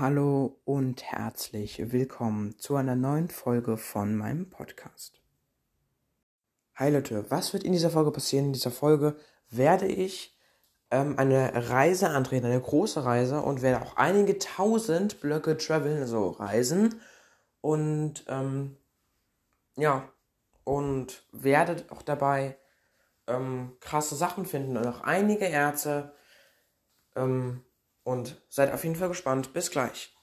[0.00, 5.20] Hallo und herzlich willkommen zu einer neuen Folge von meinem Podcast.
[6.76, 8.46] Hi Leute, was wird in dieser Folge passieren?
[8.46, 9.16] In dieser Folge
[9.50, 10.38] werde ich
[10.92, 16.28] ähm, eine Reise antreten, eine große Reise und werde auch einige tausend Blöcke traveln, also
[16.28, 17.00] reisen
[17.60, 18.76] und ähm,
[19.74, 20.08] ja,
[20.62, 22.56] und werdet auch dabei
[23.26, 26.12] ähm, krasse Sachen finden und auch einige Ärzte
[27.16, 27.64] ähm,
[28.08, 29.52] und seid auf jeden Fall gespannt.
[29.52, 30.17] Bis gleich.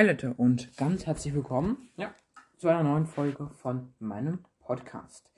[0.00, 2.14] Hi Leute und ganz herzlich willkommen ja,
[2.56, 5.30] zu einer neuen Folge von meinem Podcast.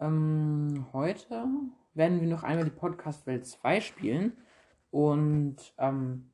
[0.00, 1.44] Ähm, heute
[1.92, 4.32] werden wir noch einmal die Podcast Welt 2 spielen
[4.90, 6.30] und ähm,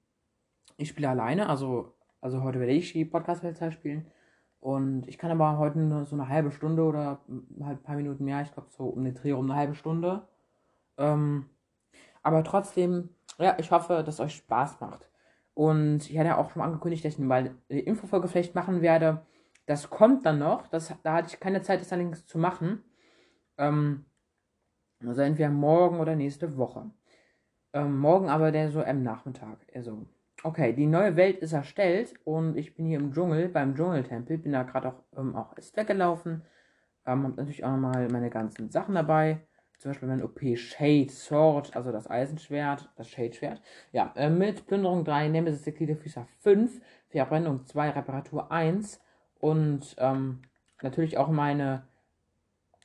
[0.76, 4.06] ich spiele alleine, also, also heute werde ich die Podcast Welt 2 spielen
[4.60, 7.18] und ich kann aber heute nur so eine halbe Stunde oder
[7.64, 10.28] halt ein paar Minuten mehr, ich glaube so um den Dreh um eine halbe Stunde.
[10.98, 11.50] Ähm,
[12.22, 15.08] aber trotzdem, ja, ich hoffe, dass es euch Spaß macht.
[15.54, 19.24] Und ich hatte ja auch schon angekündigt, dass ich eine Infofolge vielleicht machen werde.
[19.66, 20.66] Das kommt dann noch.
[20.68, 22.82] Das, da hatte ich keine Zeit, das allerdings zu machen.
[23.56, 24.04] Ähm,
[25.06, 26.90] also entweder morgen oder nächste Woche.
[27.72, 29.58] Ähm, morgen aber der so am Nachmittag.
[29.74, 30.06] Also,
[30.42, 34.38] okay, die neue Welt ist erstellt und ich bin hier im Dschungel, beim Dschungeltempel.
[34.38, 36.42] Bin da gerade auch, ähm, auch erst weggelaufen.
[37.06, 39.40] Ähm, hab natürlich auch nochmal meine ganzen Sachen dabei
[39.78, 43.60] zum Beispiel mein OP Shade Sword, also das Eisenschwert, das Shade-Schwert.
[43.92, 46.80] Ja, äh, mit Plünderung 3, Nemesis der Gliederfüßer 5,
[47.10, 49.00] Verbrennung 2, Reparatur 1
[49.40, 50.42] und ähm,
[50.82, 51.86] natürlich auch meine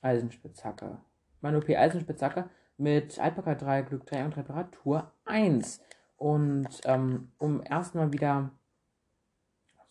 [0.02, 1.00] Eisenspitzhacke.
[1.42, 5.82] Meine OP Eisenspitzhacke mit Alpaka 3, Glück 3 und Reparatur 1.
[6.18, 8.52] Und ähm, um erstmal wieder,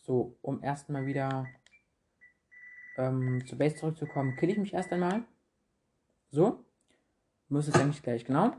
[0.01, 1.47] so, um erstmal wieder
[2.97, 5.23] ähm, zur Base zurückzukommen, kill ich mich erst einmal.
[6.29, 6.65] So.
[7.49, 8.51] Muss es eigentlich gleich, genau.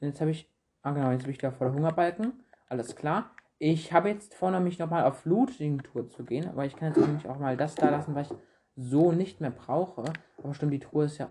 [0.00, 0.50] Jetzt habe ich,
[0.82, 2.32] ah genau, jetzt bin ich da voller Hungerbalken.
[2.68, 3.30] Alles klar.
[3.58, 7.28] Ich habe jetzt vor, mich nochmal auf Looting-Tour zu gehen, aber ich kann jetzt nämlich
[7.28, 8.36] auch mal das da lassen, was ich
[8.76, 10.04] so nicht mehr brauche.
[10.42, 11.28] Aber stimmt, die Truhe ist ja...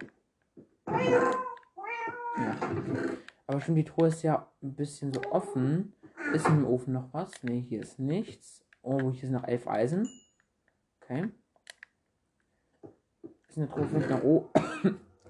[0.87, 1.31] ja.
[3.47, 5.93] Aber stimmt, die Truhe ist ja ein bisschen so offen.
[6.33, 7.43] Ist in dem Ofen noch was?
[7.43, 8.63] Ne, hier ist nichts.
[8.81, 10.07] Oh, hier sind noch elf Eisen.
[11.01, 11.29] Okay.
[13.49, 14.49] Ist eine Truhe vielleicht noch Roh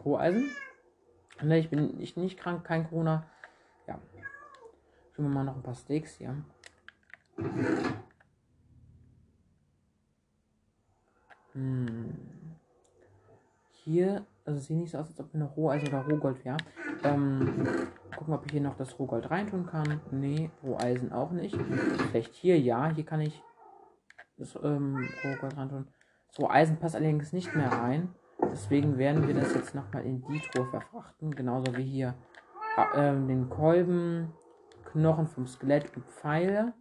[0.06, 0.52] Roheisen?
[1.44, 3.26] Ne, ich bin ich nicht krank, kein Corona.
[3.88, 4.00] Ja.
[5.16, 6.36] Schauen wir mal noch ein paar Steaks hier.
[11.54, 12.18] Hm.
[13.84, 16.58] Hier, also sieht nicht so aus, als ob hier noch Roheisen oder Rohgold wäre.
[17.04, 17.68] Ähm,
[18.16, 20.00] gucken, ob ich hier noch das Rohgold reintun kann.
[20.12, 21.56] Nee, Roheisen auch nicht.
[22.10, 22.90] Vielleicht hier, ja.
[22.90, 23.44] Hier kann ich
[24.38, 25.88] das ähm, Rohgold reintun.
[26.30, 28.16] So, Eisen passt allerdings nicht mehr rein.
[28.42, 31.32] Deswegen werden wir das jetzt nochmal in die Truhe verfrachten.
[31.32, 32.16] Genauso wie hier
[32.94, 34.34] äh, den Kolben,
[34.86, 36.74] Knochen vom Skelett und Pfeile.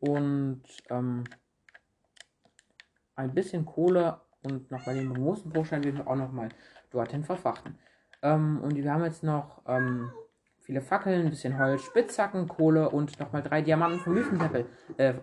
[0.00, 1.24] Und ähm,
[3.16, 6.48] ein bisschen Kohle und noch bei dem großen Bruchstein werden wir auch nochmal
[6.90, 7.78] dorthin verfrachten.
[8.22, 10.10] Ähm, und wir haben jetzt noch ähm,
[10.60, 14.66] viele Fackeln, ein bisschen Holz, Spitzhacken, Kohle und nochmal drei Diamanten vom Wüstentempel
[14.96, 15.14] äh,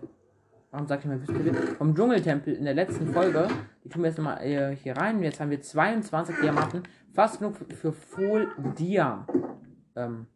[0.72, 1.76] warum sag ich mal Wüstentempel?
[1.76, 3.46] Vom Dschungeltempel in der letzten Folge.
[3.84, 5.22] Die tun wir jetzt nochmal äh, hier rein.
[5.22, 6.82] Jetzt haben wir 22 Diamanten.
[7.12, 9.26] Fast genug für Full Dia.
[9.94, 10.26] Ähm,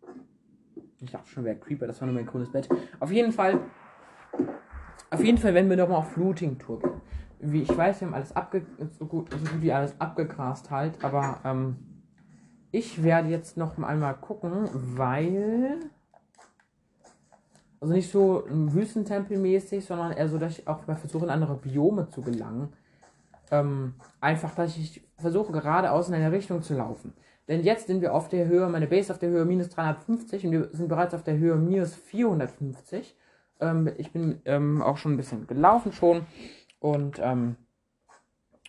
[1.01, 2.69] ich dachte schon, wer Creeper, das war nur mein cooles Bett.
[3.01, 3.61] Auf jeden Fall,
[5.11, 7.01] auf jeden Fall, wenn wir nochmal auf Looting-Tour gehen.
[7.39, 8.63] Wie ich weiß, wir haben alles abge
[8.99, 11.77] so gut, so gut wie alles abgegrast halt, aber ähm,
[12.73, 15.81] ich werde jetzt noch einmal gucken, weil
[17.81, 22.08] also nicht so Wüstentempelmäßig, sondern eher so, dass ich auch mal versuche, in andere Biome
[22.08, 22.73] zu gelangen.
[23.50, 27.12] Ähm, einfach, dass ich versuche, geradeaus in eine Richtung zu laufen.
[27.49, 30.52] Denn jetzt sind wir auf der Höhe, meine Base auf der Höhe minus 350 und
[30.52, 33.17] wir sind bereits auf der Höhe minus 450.
[33.61, 36.26] Ähm, ich bin ähm, auch schon ein bisschen gelaufen schon
[36.81, 37.56] und ähm,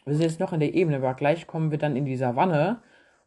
[0.06, 2.82] wir sind jetzt noch in der Ebene, aber gleich kommen wir dann in die Savanne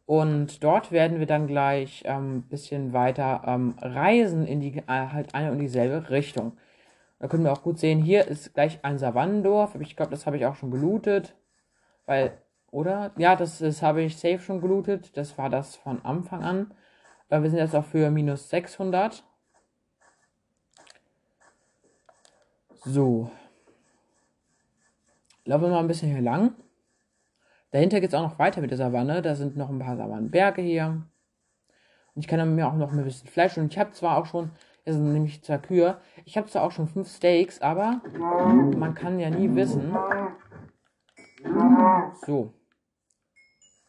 [0.05, 4.83] und dort werden wir dann gleich ein ähm, bisschen weiter ähm, reisen in die äh,
[4.87, 6.57] halt eine und dieselbe Richtung.
[7.19, 9.75] Da können wir auch gut sehen, hier ist gleich ein Savannendorf.
[9.79, 11.35] Ich glaube, das habe ich auch schon gelootet.
[12.07, 12.37] Weil
[12.71, 13.11] Oder?
[13.17, 15.15] Ja, das, das habe ich safe schon gelootet.
[15.15, 16.73] Das war das von Anfang an.
[17.29, 19.23] Äh, wir sind jetzt auf Höhe minus 600.
[22.85, 23.29] So.
[25.45, 26.55] Laufen wir mal ein bisschen hier lang.
[27.71, 29.21] Dahinter geht es auch noch weiter mit der Savanne.
[29.21, 31.03] Da sind noch ein paar Savannenberge hier.
[32.13, 33.57] Und ich kann mir auch noch ein bisschen Fleisch.
[33.57, 34.51] Und ich habe zwar auch schon,
[34.85, 38.01] das sind nämlich zwei Kühe, ich habe zwar auch schon fünf Steaks, aber
[38.77, 39.95] man kann ja nie wissen.
[42.25, 42.53] So.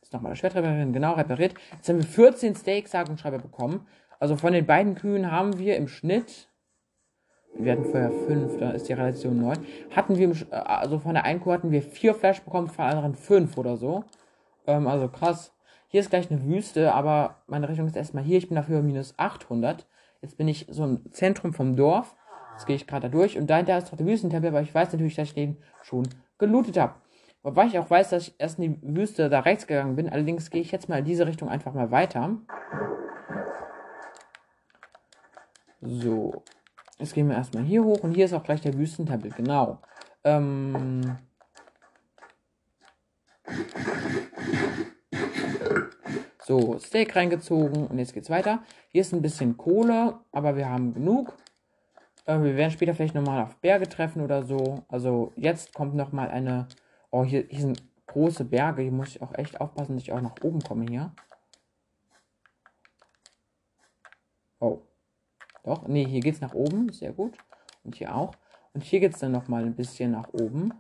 [0.01, 1.55] Ist nochmal das Schwert reparieren, genau repariert.
[1.73, 3.87] Jetzt haben wir 14 Steaks, Sagenschreiber bekommen.
[4.21, 6.49] Also von den beiden Kühen haben wir im Schnitt
[7.55, 9.59] wir hatten vorher fünf, da ist die Relation neun.
[9.95, 12.95] Hatten wir, äh, also von der einen Kuh hatten wir vier Flash bekommen, von der
[12.95, 14.05] anderen fünf oder so.
[14.67, 15.55] Ähm, also krass.
[15.89, 18.39] Hier ist gleich eine Wüste, aber meine Rechnung ist erstmal hier.
[18.39, 19.87] Ich bin dafür minus 800.
[20.23, 22.17] Jetzt bin ich so im Zentrum vom Dorf.
[22.55, 23.37] Jetzt gehe ich gerade da durch.
[23.37, 26.09] Und dahinter ist doch der Wüstentempel, aber ich weiß natürlich, dass ich den schon
[26.39, 26.95] gelootet habe.
[27.43, 30.09] Wobei ich auch weiß, dass ich erst in die Wüste da rechts gegangen bin.
[30.09, 32.39] Allerdings gehe ich jetzt mal in diese Richtung einfach mal weiter.
[35.81, 36.43] So.
[36.99, 39.81] Jetzt gehen wir erstmal hier hoch und hier ist auch gleich der Wüstentempel, genau.
[40.25, 41.19] Ähm
[46.45, 48.63] so, Steak reingezogen und jetzt geht's weiter.
[48.89, 51.37] Hier ist ein bisschen Kohle, aber wir haben genug.
[52.27, 54.85] Äh, wir werden später vielleicht nochmal auf Berge treffen oder so.
[54.89, 56.69] Also jetzt kommt nochmal eine...
[57.11, 58.83] Oh, hier, hier sind große Berge.
[58.83, 61.13] Hier muss ich auch echt aufpassen, dass ich auch nach oben komme hier.
[64.61, 64.83] Oh.
[65.63, 66.93] Doch, nee, hier geht es nach oben.
[66.93, 67.37] Sehr gut.
[67.85, 68.35] Und hier auch.
[68.73, 70.73] Und hier geht es dann nochmal ein bisschen nach oben.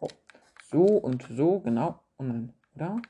[0.00, 0.08] Oh.
[0.70, 2.00] So und so, genau.
[2.16, 3.02] Und dann, oder?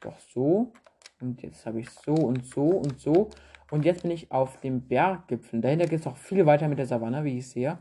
[0.00, 0.72] Doch so.
[1.20, 3.30] Und jetzt habe ich so und so und so.
[3.70, 5.60] Und jetzt bin ich auf dem Berggipfel.
[5.60, 7.78] Dahinter geht es auch viel weiter mit der Savanne, wie ich sehe.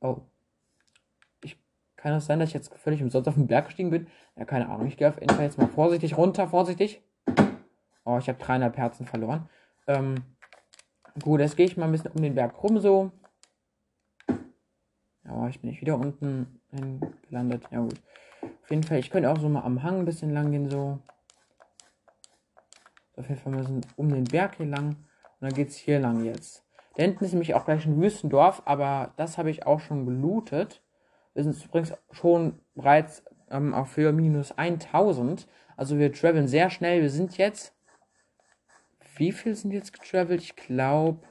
[0.00, 0.22] Oh.
[1.42, 1.58] Ich,
[1.96, 4.08] kann es sein, dass ich jetzt völlig umsonst auf den Berg gestiegen bin?
[4.36, 4.86] Ja, keine Ahnung.
[4.86, 6.48] Ich gehe auf jeden Fall jetzt mal vorsichtig runter.
[6.48, 7.02] Vorsichtig.
[8.04, 9.48] Oh, ich habe dreieinhalb Herzen verloren.
[9.88, 10.16] Ähm,
[11.22, 13.10] gut, jetzt gehe ich mal ein bisschen um den Berg rum so.
[15.24, 16.60] Ja, ich bin nicht wieder unten
[17.28, 17.64] gelandet.
[17.70, 18.00] Ja gut.
[18.42, 20.98] Auf jeden Fall, ich könnte auch so mal am Hang ein bisschen lang gehen so.
[23.16, 24.88] Auf jeden Fall müssen um den Berg hier lang.
[24.88, 26.64] Und dann geht es hier lang jetzt.
[26.94, 30.82] Da hinten ist nämlich auch gleich ein Wüstendorf, aber das habe ich auch schon gelootet.
[31.32, 35.48] Wir sind übrigens schon bereits ähm, auf Höhe minus 1000.
[35.76, 37.00] Also wir traveln sehr schnell.
[37.00, 37.77] Wir sind jetzt
[39.18, 40.42] wie viel sind jetzt getravelt?
[40.42, 41.26] Ich glaube.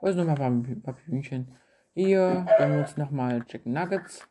[0.00, 1.56] Also nochmal ein paar Hühnchen.
[1.94, 4.26] Hier, dann uns nochmal Chicken Nuggets.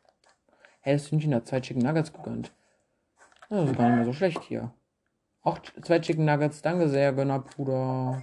[0.80, 2.52] Hey, das Hühnchen hat zwei Chicken Nuggets gegönnt.
[3.48, 4.72] Das ist gar nicht mehr so schlecht hier.
[5.42, 6.62] Auch zwei Chicken Nuggets.
[6.62, 8.22] Danke sehr, Gönner, Bruder.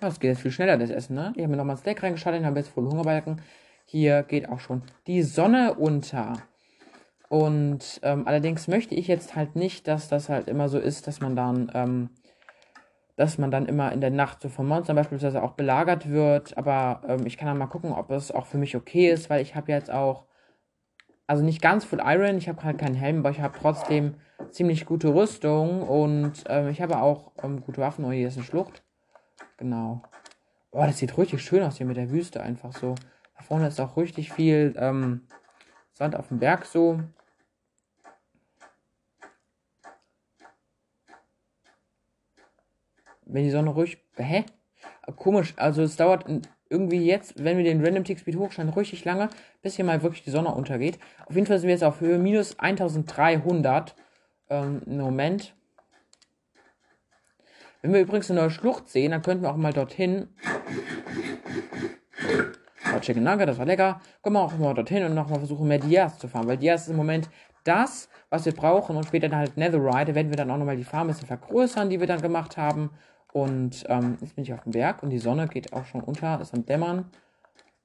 [0.00, 1.32] Das geht jetzt viel schneller, das Essen, ne?
[1.34, 3.42] Ich habe mir nochmal ein Steak reingeschaltet, habe jetzt voll Hungerbalken.
[3.84, 6.42] Hier geht auch schon die Sonne unter.
[7.28, 11.20] Und ähm, allerdings möchte ich jetzt halt nicht, dass das halt immer so ist, dass
[11.20, 12.10] man dann, ähm,
[13.16, 16.56] dass man dann immer in der Nacht so von Monstern beispielsweise auch belagert wird.
[16.56, 19.42] Aber ähm, ich kann dann mal gucken, ob es auch für mich okay ist, weil
[19.42, 20.26] ich habe jetzt auch,
[21.26, 24.14] also nicht ganz Full Iron, ich habe halt keinen Helm, aber ich habe trotzdem
[24.50, 28.04] ziemlich gute Rüstung und ähm, ich habe auch ähm, gute Waffen.
[28.04, 28.84] Oh, hier ist eine Schlucht.
[29.56, 30.02] Genau.
[30.70, 32.94] Oh, das sieht richtig schön aus hier mit der Wüste einfach so.
[33.36, 35.26] Da vorne ist auch richtig viel ähm,
[35.94, 37.00] Sand auf dem Berg so.
[43.26, 43.98] Wenn die Sonne ruhig.
[44.16, 44.44] Hä?
[45.16, 46.24] Komisch, also es dauert
[46.68, 49.28] irgendwie jetzt, wenn wir den Random Tick Speed hochstellen, richtig lange,
[49.62, 50.98] bis hier mal wirklich die Sonne untergeht.
[51.26, 53.94] Auf jeden Fall sind wir jetzt auf Höhe minus 1300.
[54.48, 55.54] Ähm, Moment.
[57.82, 60.28] Wenn wir übrigens eine neue Schlucht sehen, dann könnten wir auch mal dorthin.
[62.94, 64.00] Oh, Chicken Nugget, das war lecker.
[64.22, 66.88] Kommen wir auch mal dorthin und nochmal versuchen, mehr Dias zu fahren, weil Dias ist
[66.88, 67.28] im Moment
[67.64, 70.06] das, was wir brauchen und später dann halt Netherite.
[70.06, 72.56] Da werden wir dann auch nochmal die Farm ein bisschen vergrößern, die wir dann gemacht
[72.56, 72.90] haben.
[73.36, 76.40] Und ähm, jetzt bin ich auf dem Berg und die Sonne geht auch schon unter,
[76.40, 77.10] ist am Dämmern.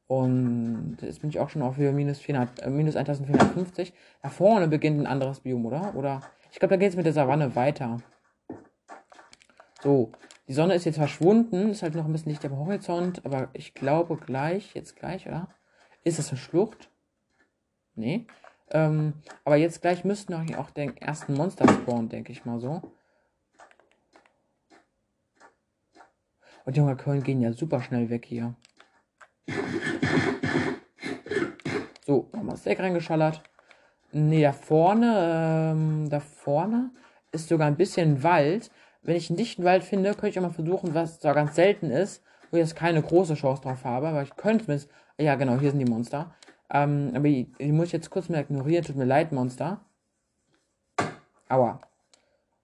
[0.08, 3.92] Und jetzt bin ich auch schon auf Höhe minus, 400, äh, minus 1450.
[4.22, 5.94] Da vorne beginnt ein anderes Biom, oder?
[5.96, 6.22] Oder
[6.54, 7.98] ich glaube, da geht es mit der Savanne weiter.
[9.82, 10.14] So,
[10.48, 13.74] die Sonne ist jetzt verschwunden, ist halt noch ein bisschen Licht am Horizont, aber ich
[13.74, 15.50] glaube gleich, jetzt gleich, oder?
[16.06, 16.90] Ist das eine Schlucht?
[17.96, 18.26] Nee.
[18.70, 22.82] Ähm, aber jetzt gleich müssten auch den ersten Monster spawnen, denke ich mal so.
[26.66, 28.56] Und Junge, Köln gehen ja super schnell weg hier.
[32.06, 33.42] So, nochmal Steak reingeschallert.
[34.12, 36.92] Ne, da vorne, ähm, da vorne
[37.32, 38.70] ist sogar ein bisschen Wald.
[39.02, 41.90] Wenn ich einen dichten Wald finde, könnte ich auch mal versuchen, was zwar ganz selten
[41.90, 44.92] ist, wo ich jetzt keine große Chance drauf habe, aber ich könnte zumindest.
[45.18, 46.34] Ja, genau, hier sind die Monster.
[46.70, 48.84] Ähm, aber die, die muss ich jetzt kurz mal ignorieren.
[48.84, 49.82] Tut mir leid, Monster.
[51.48, 51.82] Aua.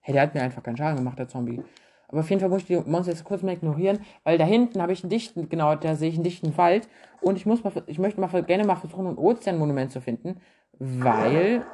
[0.00, 1.62] Hey, der hat mir einfach keinen Schaden gemacht, der Zombie.
[2.08, 4.80] Aber auf jeden Fall muss ich die Monster jetzt kurz mal ignorieren, weil da hinten
[4.80, 6.88] habe ich einen dichten, genau, da sehe ich einen dichten Wald.
[7.20, 10.40] Und ich muss mal, ich möchte mal gerne mal versuchen, ein Ozeanmonument zu finden,
[10.78, 11.66] weil,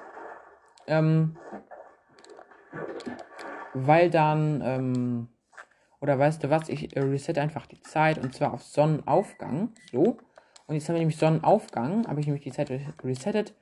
[0.87, 1.37] ähm,
[3.75, 5.29] weil dann, ähm,
[6.01, 10.19] oder weißt du was, ich reset einfach die Zeit und zwar auf Sonnenaufgang, so.
[10.67, 12.71] Und jetzt haben wir nämlich Sonnenaufgang, habe ich nämlich die Zeit
[13.03, 13.55] resettet.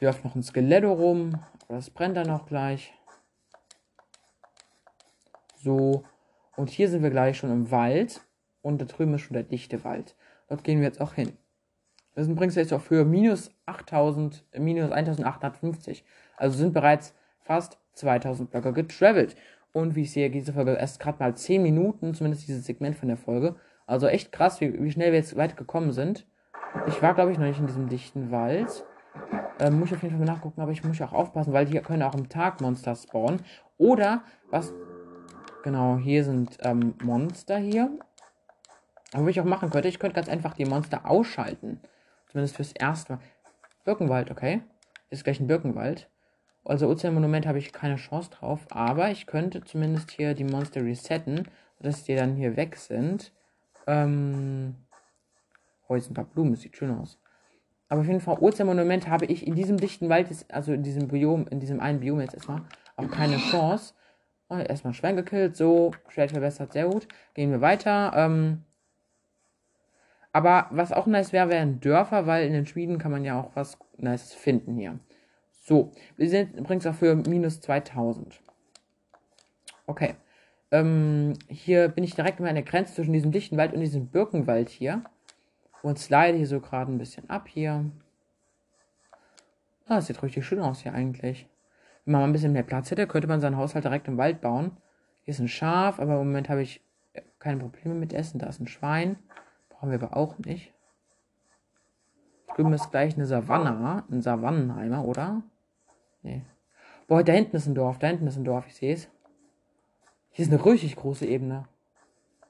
[0.00, 2.92] Wirft noch ein Skeletto rum, aber das brennt dann auch gleich.
[5.62, 6.04] So.
[6.56, 8.20] Und hier sind wir gleich schon im Wald.
[8.62, 10.16] Und da drüben ist schon der dichte Wald.
[10.48, 11.32] Dort gehen wir jetzt auch hin.
[12.14, 16.04] Wir sind übrigens jetzt auf Höhe minus 8000, minus 1850.
[16.36, 19.36] Also sind bereits fast 2000 Blöcke getravelt.
[19.72, 23.08] Und wie ich sehe, diese Folge erst gerade mal 10 Minuten, zumindest dieses Segment von
[23.08, 23.56] der Folge.
[23.86, 26.26] Also echt krass, wie, wie schnell wir jetzt weit gekommen sind.
[26.86, 28.84] Ich war, glaube ich, noch nicht in diesem dichten Wald.
[29.58, 31.82] Ähm, muss ich auf jeden Fall mal nachgucken, aber ich muss auch aufpassen, weil hier
[31.82, 33.40] können auch im Tag Monster spawnen.
[33.78, 34.72] Oder, was
[35.62, 37.90] Genau, hier sind ähm, Monster hier.
[39.12, 41.80] Aber was ich auch machen könnte, ich könnte ganz einfach die Monster ausschalten.
[42.28, 43.22] Zumindest fürs erste Mal.
[43.84, 44.62] Birkenwald, okay.
[45.10, 46.08] Ist gleich ein Birkenwald.
[46.64, 48.66] Also Ozeanmonument habe ich keine Chance drauf.
[48.70, 53.32] Aber ich könnte zumindest hier die Monster resetten, sodass die dann hier weg sind.
[53.86, 54.76] Ähm.
[55.88, 57.18] Oh, jetzt ein paar Blumen, sieht schön aus.
[57.88, 61.46] Aber auf jeden Fall, Ozeanmonument habe ich in diesem dichten Wald, also in diesem Biom,
[61.48, 62.62] in diesem einen Biom jetzt erstmal,
[62.96, 63.92] auch keine Chance.
[64.52, 65.56] Oh, erstmal Schwein gekillt.
[65.56, 67.08] So, Schwert verbessert, sehr gut.
[67.32, 68.12] Gehen wir weiter.
[68.14, 68.64] Ähm,
[70.30, 73.52] aber was auch nice wäre, wären Dörfer, weil in den Schmieden kann man ja auch
[73.54, 74.98] was Nice finden hier.
[75.62, 78.40] So, wir sind übrigens auch für minus 2000.
[79.86, 80.16] Okay.
[80.70, 84.08] Ähm, hier bin ich direkt immer an der Grenze zwischen diesem dichten Wald und diesem
[84.08, 85.02] Birkenwald hier.
[85.82, 87.90] Und slide hier so gerade ein bisschen ab hier.
[89.86, 91.48] Ah, das sieht richtig schön aus hier eigentlich.
[92.04, 94.40] Wenn man mal ein bisschen mehr Platz hätte, könnte man seinen Haushalt direkt im Wald
[94.40, 94.76] bauen.
[95.22, 96.82] Hier ist ein Schaf, aber im Moment habe ich
[97.38, 98.38] keine Probleme mit Essen.
[98.38, 99.16] Da ist ein Schwein.
[99.68, 100.72] Brauchen wir aber auch nicht.
[102.54, 105.42] Drüben ist gleich eine Savanne, ein Savannenheimer, oder?
[106.22, 106.42] Nee.
[107.06, 109.08] Boah, da hinten ist ein Dorf, da hinten ist ein Dorf, ich sehe es.
[110.30, 111.66] Hier ist eine richtig große Ebene.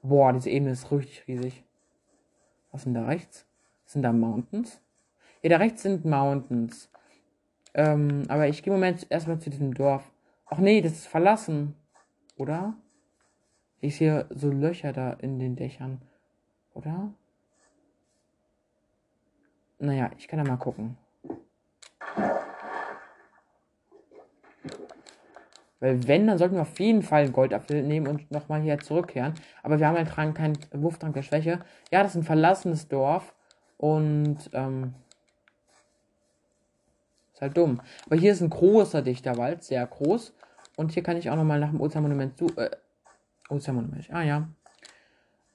[0.01, 1.63] Boah, diese Ebene ist richtig riesig.
[2.71, 3.45] Was sind da rechts?
[3.85, 4.81] Sind da Mountains?
[5.41, 6.89] Ja, da rechts sind Mountains.
[7.73, 10.03] Ähm, aber ich gehe im Moment erstmal zu diesem Dorf.
[10.45, 11.75] Ach nee, das ist verlassen.
[12.37, 12.75] Oder?
[13.81, 16.01] Ich sehe so Löcher da in den Dächern.
[16.73, 17.13] Oder?
[19.79, 20.97] Naja, ich kann ja mal gucken.
[25.79, 29.33] Weil wenn, dann sollten wir auf jeden Fall einen Goldapfel nehmen und nochmal hier zurückkehren.
[29.63, 31.59] Aber wir haben halt keinen Wurftrank der Schwäche.
[31.91, 33.35] Ja, das ist ein verlassenes Dorf.
[33.75, 34.93] Und, ähm,
[37.43, 37.81] halt dumm.
[38.05, 40.33] Aber hier ist ein großer dichter Wald, sehr groß.
[40.75, 42.57] Und hier kann ich auch nochmal nach dem Ozeanmonument suchen.
[42.57, 42.71] Äh,
[43.49, 44.47] Ozeanmonument, ah ja.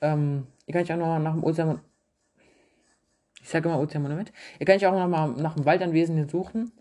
[0.00, 1.88] Ähm, hier kann ich auch nochmal nach dem Ozeanmonument.
[3.42, 4.33] Ich sage immer Ozeanmonument.
[4.59, 6.73] Hier kann ich auch nochmal nach dem Waldanwesen suchen.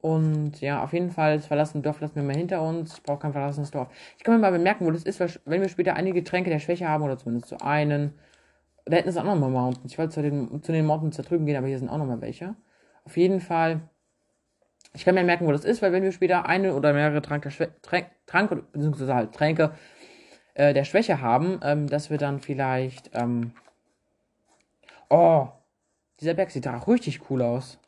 [0.00, 2.94] Und ja, auf jeden Fall, das verlassene Dorf lassen wir mal hinter uns.
[2.94, 3.88] Ich brauche kein verlassenes Dorf.
[4.18, 6.88] Ich kann mir mal bemerken, wo das ist, wenn wir später einige Tränke der Schwäche
[6.88, 8.14] haben oder zumindest so einen.
[8.84, 9.90] Da hätten es auch nochmal Mountains.
[9.90, 12.20] Ich wollte zu den, zu den Mountains da drüben gehen, aber hier sind auch nochmal
[12.20, 12.54] welche.
[13.04, 13.80] Auf jeden Fall
[14.96, 17.50] ich kann mir merken, wo das ist, weil wenn wir später eine oder mehrere Tranke,
[17.82, 19.74] Tränke, beziehungsweise halt Tränke
[20.54, 23.10] äh, der Schwäche haben, ähm, dass wir dann vielleicht.
[23.12, 23.52] Ähm
[25.10, 25.48] oh,
[26.18, 27.78] dieser Berg sieht da richtig cool aus.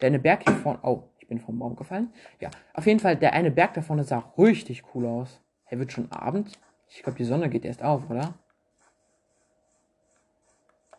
[0.00, 0.78] Der eine Berg hier vorne.
[0.82, 2.12] Oh, ich bin vom Baum gefallen.
[2.38, 5.40] Ja, auf jeden Fall, der eine Berg da vorne sah richtig cool aus.
[5.64, 6.52] Hey, wird schon Abend?
[6.88, 8.34] Ich glaube, die Sonne geht erst auf, oder?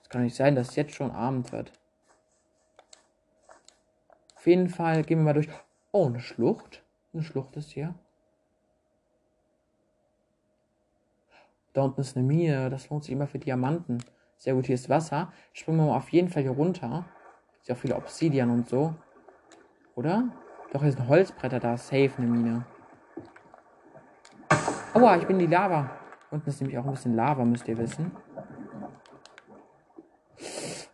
[0.01, 1.71] Es kann nicht sein, dass jetzt schon Abend wird
[4.47, 5.49] jeden Fall gehen wir mal durch.
[5.91, 6.83] Oh, eine Schlucht.
[7.13, 7.93] Eine Schlucht ist hier.
[11.73, 12.69] Da unten ist eine Mine.
[12.69, 14.03] Das lohnt sich immer für Diamanten.
[14.37, 15.31] Sehr gut, hier ist Wasser.
[15.53, 17.05] Springen wir mal auf jeden Fall hier runter.
[17.61, 18.95] Ist ja auch viele Obsidian und so.
[19.95, 20.29] Oder?
[20.71, 21.77] Doch, hier ist ein Holzbretter da.
[21.77, 22.65] Safe eine Mine.
[24.93, 25.89] Aua, ich bin die Lava.
[26.31, 28.11] Unten ist nämlich auch ein bisschen Lava, müsst ihr wissen.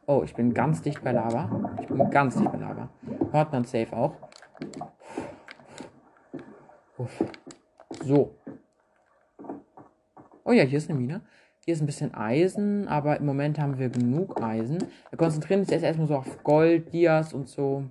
[0.06, 1.78] Oh, ich bin ganz dicht bei Lava.
[1.82, 2.90] Ich bin ganz dicht bei Lava.
[3.32, 4.16] Hört man safe auch.
[6.98, 7.24] Uff.
[8.04, 8.36] So.
[10.44, 11.22] Oh ja, hier ist eine Mine.
[11.64, 14.80] Hier ist ein bisschen Eisen, aber im Moment haben wir genug Eisen.
[15.10, 17.86] Wir konzentrieren uns jetzt erstmal so auf Gold, Dias und so.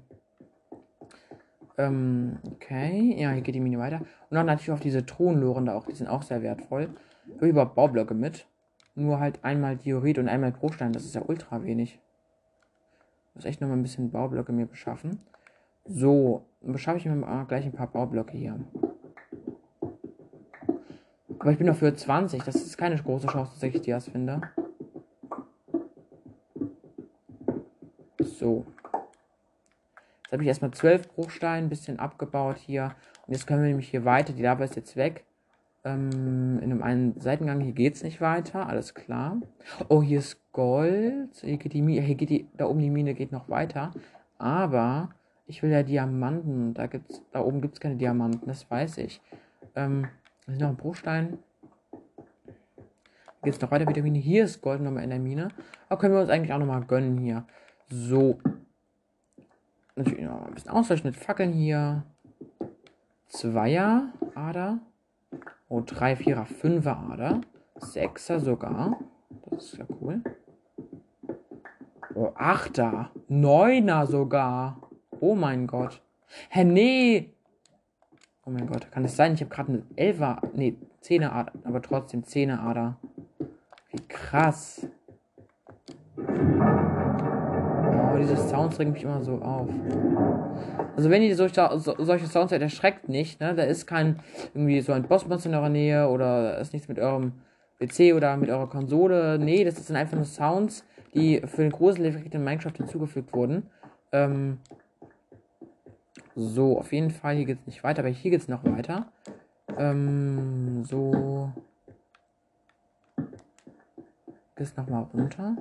[1.79, 3.17] Ähm, okay.
[3.19, 4.01] Ja, hier geht die Mine weiter.
[4.29, 5.87] Und dann natürlich auf diese Thronloren da auch.
[5.87, 6.91] Die sind auch sehr wertvoll.
[7.37, 8.47] Habe ich überhaupt Baublöcke mit?
[8.95, 10.93] Nur halt einmal Diorit und einmal Bruchstein.
[10.93, 12.01] Das ist ja ultra wenig.
[13.29, 15.21] Ich muss echt nochmal ein bisschen Baublöcke mir beschaffen.
[15.85, 18.61] So, dann beschaffe ich mir gleich ein paar Baublöcke hier.
[21.39, 22.45] Aber ich bin noch für 20.
[22.45, 24.43] Das ist keine große Chance, dass ich Dias finde.
[28.21, 28.65] So.
[30.23, 32.95] Jetzt habe ich erstmal 12 Bruchsteine, ein bisschen abgebaut hier.
[33.27, 34.33] Und jetzt können wir nämlich hier weiter.
[34.33, 35.25] Die Lava ist jetzt weg.
[35.85, 37.61] Ähm, in einem einen Seitengang.
[37.61, 38.69] Hier geht es nicht weiter.
[38.69, 39.41] Alles klar.
[39.89, 41.35] Oh, hier ist Gold.
[41.41, 42.03] Hier geht die Mine.
[42.03, 42.47] Hier geht die.
[42.57, 43.93] Da oben die Mine geht noch weiter.
[44.39, 45.11] Aber
[45.47, 46.75] ich will ja Diamanten.
[46.75, 47.23] Da gibt's.
[47.33, 48.47] Da oben gibt es keine Diamanten.
[48.47, 49.21] Das weiß ich.
[49.75, 50.07] Ähm,
[50.47, 51.39] das ist noch ein Bruchstein.
[53.43, 54.21] Geht es noch weiter mit der Mine.
[54.21, 55.49] Hier ist Gold nochmal in der Mine.
[55.89, 57.45] Aber können wir uns eigentlich auch nochmal gönnen hier.
[57.89, 58.39] So.
[59.97, 62.05] Natürlich noch ein bisschen Austausch mit Fackeln hier.
[63.27, 64.79] Zweier Ader.
[65.73, 67.41] Oh, drei, vierer, fünfer Ader.
[67.77, 68.99] Sechser sogar.
[69.49, 70.23] Das ist ja cool.
[72.15, 73.11] Oh, Achter.
[73.29, 74.91] Neuner sogar.
[75.19, 76.03] Oh mein Gott.
[76.51, 77.33] Hä, nee.
[78.45, 79.33] Oh mein Gott, kann es sein?
[79.33, 82.99] Ich habe gerade eine Elfer, nee, Zehner Ader, aber trotzdem Zehner Ader.
[83.93, 84.87] Wie krass.
[88.23, 89.69] Diese Sounds regen mich immer so auf.
[90.95, 93.53] Also wenn ihr solche, solche Sounds seid, erschreckt nicht, ne?
[93.57, 94.21] Da ist kein
[94.55, 97.33] irgendwie so ein Bossmonster in eurer Nähe oder ist nichts mit eurem
[97.81, 99.41] PC oder mit eurer Konsole.
[99.41, 103.67] Nee, das sind einfach nur Sounds, die für den Gruseleffekt in Minecraft hinzugefügt wurden.
[104.13, 104.59] Ähm,
[106.37, 109.11] so, auf jeden Fall, hier geht es nicht weiter, aber hier geht es noch weiter.
[109.77, 111.51] Ähm, so.
[113.17, 115.57] Geht es nochmal runter.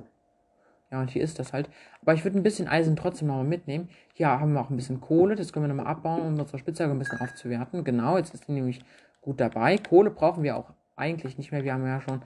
[0.92, 1.70] Ja, und hier ist das halt.
[2.02, 3.88] Aber ich würde ein bisschen Eisen trotzdem nochmal mitnehmen.
[4.12, 5.34] Hier haben wir auch ein bisschen Kohle.
[5.34, 7.82] Das können wir nochmal abbauen, um unsere Spitzhacke ein bisschen aufzuwerten.
[7.82, 8.84] Genau, jetzt ist die nämlich
[9.22, 9.78] gut dabei.
[9.78, 11.64] Kohle brauchen wir auch eigentlich nicht mehr.
[11.64, 12.20] Wir haben ja schon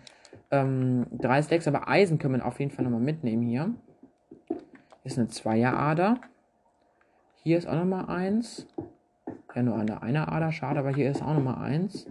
[0.51, 3.73] ähm, drei Stacks, aber Eisen können wir auf jeden Fall nochmal mitnehmen hier.
[5.05, 6.21] Ist eine Zweierader.
[7.45, 8.67] Hier ist auch nochmal eins.
[9.55, 12.11] Ja, nur eine, eine Ader, schade, aber hier ist auch nochmal eins.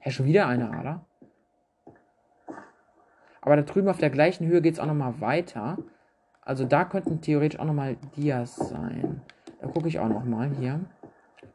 [0.00, 1.06] Hä, schon wieder eine Ader?
[3.42, 5.76] Aber da drüben auf der gleichen Höhe geht es auch nochmal weiter.
[6.44, 9.20] Also da könnten theoretisch auch nochmal Dias sein.
[9.60, 10.80] Da gucke ich auch nochmal hier.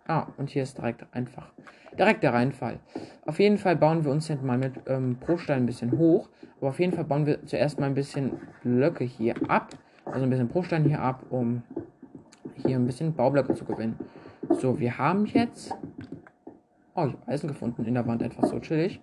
[0.06, 1.52] Ah, und hier ist direkt einfach.
[1.98, 2.80] Direkt der Reinfall.
[3.26, 6.30] Auf jeden Fall bauen wir uns jetzt mal mit ähm, Bruchstein ein bisschen hoch.
[6.60, 8.32] Aber auf jeden Fall bauen wir zuerst mal ein bisschen
[8.64, 9.70] Blöcke hier ab.
[10.06, 11.64] Also ein bisschen Bruchstein hier ab, um
[12.66, 13.98] hier ein bisschen Baublöcke zu gewinnen.
[14.50, 15.74] So, wir haben jetzt...
[16.96, 19.02] Oh, ich habe Eisen gefunden in der Wand, etwas so chillig.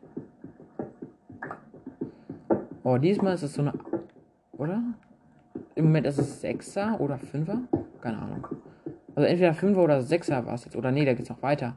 [2.84, 3.72] Oh, diesmal ist es so eine...
[4.52, 4.82] Oder?
[5.74, 7.60] Im Moment ist es 6er oder 5er?
[8.00, 8.46] Keine Ahnung.
[9.14, 10.76] Also entweder 5er oder 6er war es jetzt.
[10.76, 11.74] Oder nee, da geht es noch weiter.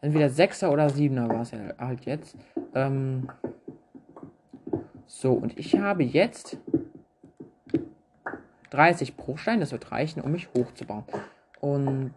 [0.00, 2.36] Entweder 6er oder 7er war es halt jetzt.
[2.74, 3.28] Ähm
[5.06, 6.58] so, und ich habe jetzt
[8.70, 9.60] 30 Bruchstein.
[9.60, 11.04] Das wird reichen, um mich hochzubauen.
[11.60, 12.12] Und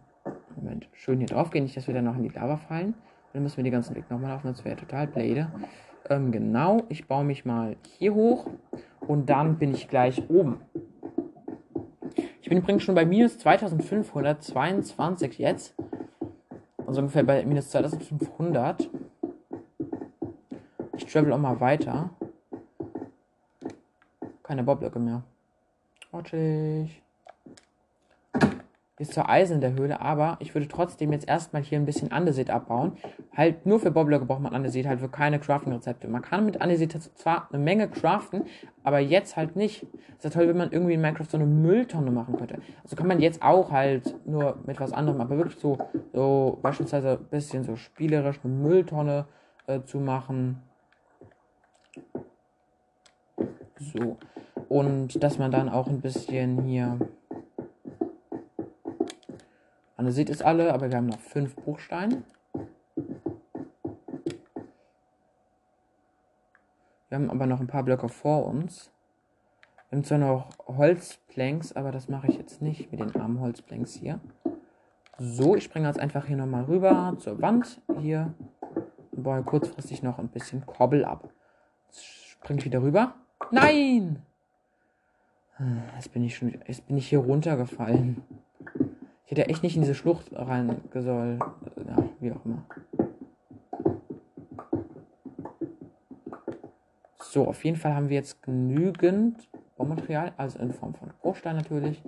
[0.56, 2.88] Moment, schön hier drauf gehen, nicht, dass wir dann noch in die Lava fallen.
[2.88, 5.50] Und dann müssen wir den ganzen Weg nochmal laufen, das wäre total blöde.
[6.10, 8.48] Ähm, genau, ich baue mich mal hier hoch
[9.06, 10.60] und dann bin ich gleich oben.
[12.42, 15.76] Ich bin übrigens schon bei minus 2522 jetzt.
[16.84, 18.90] Also ungefähr bei minus 2500.
[20.96, 22.10] Ich travel auch mal weiter.
[24.42, 25.22] Keine Bobblöcke mehr.
[26.10, 27.00] Watschig
[29.00, 32.12] ist zwar Eisen in der Höhle, aber ich würde trotzdem jetzt erstmal hier ein bisschen
[32.12, 32.92] Andesit abbauen.
[33.34, 36.06] Halt nur für Bobblöcke braucht man Andesit, halt für keine Crafting-Rezepte.
[36.06, 38.44] Man kann mit Andesit zwar eine Menge craften,
[38.84, 39.86] aber jetzt halt nicht.
[40.16, 42.58] Ist ja toll, wenn man irgendwie in Minecraft so eine Mülltonne machen könnte.
[42.82, 45.78] Also kann man jetzt auch halt nur mit was anderem, aber wirklich so,
[46.12, 49.24] so beispielsweise ein bisschen so spielerisch eine Mülltonne
[49.66, 50.60] äh, zu machen.
[53.78, 54.18] So.
[54.68, 56.98] Und dass man dann auch ein bisschen hier
[60.00, 62.22] Andesit ist alle, aber wir haben noch fünf Bruchsteine.
[67.08, 68.90] Wir haben aber noch ein paar Blöcke vor uns.
[69.90, 73.92] Wir haben zwar noch Holzplanks, aber das mache ich jetzt nicht mit den armen Holzplanks
[73.92, 74.20] hier.
[75.18, 78.32] So, ich springe jetzt einfach hier nochmal rüber zur Wand hier
[79.10, 81.28] und baue kurzfristig noch ein bisschen Kobbel ab.
[81.88, 83.16] Jetzt springe ich wieder rüber.
[83.50, 84.22] Nein!
[85.94, 88.22] Jetzt bin ich schon, jetzt bin ich hier runtergefallen.
[89.30, 91.38] Ich hätte echt nicht in diese Schlucht rein soll.
[91.86, 92.64] Ja, wie auch immer.
[97.20, 102.02] So, auf jeden Fall haben wir jetzt genügend Baumaterial, also in Form von Bruchstein natürlich.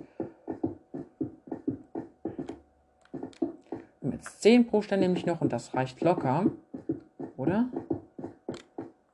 [4.01, 6.47] Wir haben jetzt 10 Bruchstein nämlich noch und das reicht locker.
[7.37, 7.69] Oder?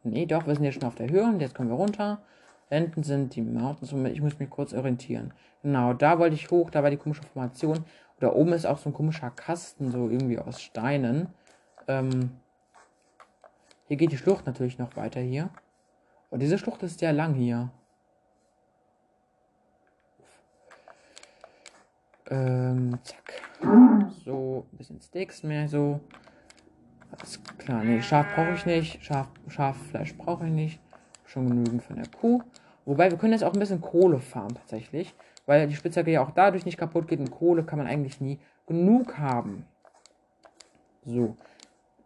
[0.03, 2.23] Nee, doch, wir sind jetzt schon auf der Höhe und jetzt kommen wir runter.
[2.69, 5.33] Hinten sind die Mountains und ich muss mich kurz orientieren.
[5.63, 7.83] Genau, da wollte ich hoch, da war die komische Formation.
[8.19, 11.29] Da oben ist auch so ein komischer Kasten, so irgendwie aus Steinen.
[11.87, 12.31] Ähm,
[13.87, 15.49] hier geht die Schlucht natürlich noch weiter hier.
[16.29, 17.71] Und diese Schlucht ist sehr lang hier.
[22.29, 23.41] Ähm, zack.
[24.23, 25.99] So, ein bisschen Steaks mehr so.
[27.11, 27.83] Alles klar.
[27.83, 29.03] Nee, Schaf brauche ich nicht.
[29.03, 30.79] Schaf, Schaffleisch brauche ich nicht.
[31.29, 32.41] Schon genügend von der Kuh.
[32.85, 35.13] Wobei, wir können jetzt auch ein bisschen Kohle fahren tatsächlich.
[35.45, 37.19] Weil die Spitzhacke ja auch dadurch nicht kaputt geht.
[37.19, 39.65] Und Kohle kann man eigentlich nie genug haben.
[41.05, 41.37] So.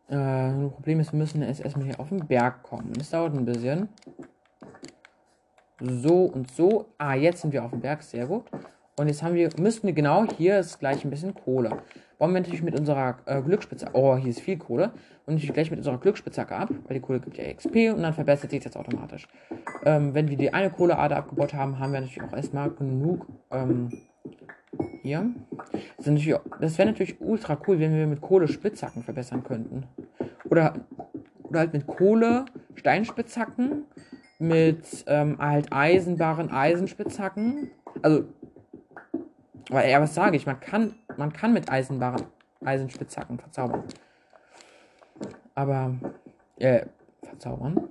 [0.10, 2.92] Äh, Problem ist, wir müssen jetzt erstmal hier auf den Berg kommen.
[2.98, 3.88] Das dauert ein bisschen.
[5.80, 6.88] So und so.
[6.98, 8.04] Ah, jetzt sind wir auf dem Berg.
[8.04, 8.44] Sehr gut.
[8.98, 11.82] Und jetzt haben wir, müssten wir genau, hier ist gleich ein bisschen Kohle.
[12.24, 14.94] Bauen wir natürlich mit unserer äh, Glücksspitzhacke, oh, hier ist viel Kohle.
[15.26, 18.14] Und natürlich gleich mit unserer Glücksspitzhacke ab, weil die Kohle gibt ja XP und dann
[18.14, 19.28] verbessert sich das automatisch.
[19.84, 23.90] Ähm, wenn wir die eine Kohleader abgebaut haben, haben wir natürlich auch erstmal genug, ähm,
[25.02, 25.32] hier.
[25.98, 26.06] Das,
[26.62, 29.84] das wäre natürlich ultra cool, wenn wir mit Kohle Spitzhacken verbessern könnten.
[30.50, 30.76] Oder,
[31.44, 33.84] oder halt mit Kohle Steinspitzhacken,
[34.40, 37.72] mit ähm, halt Eisenbaren Eisenspitzhacken.
[38.02, 38.24] Also
[39.74, 40.46] aber ja, was sage ich?
[40.46, 42.26] Man kann, man kann mit Eisenbaren,
[42.64, 43.84] Eisenspitzhacken verzaubern.
[45.56, 45.96] Aber,
[46.60, 46.86] äh,
[47.24, 47.90] verzaubern?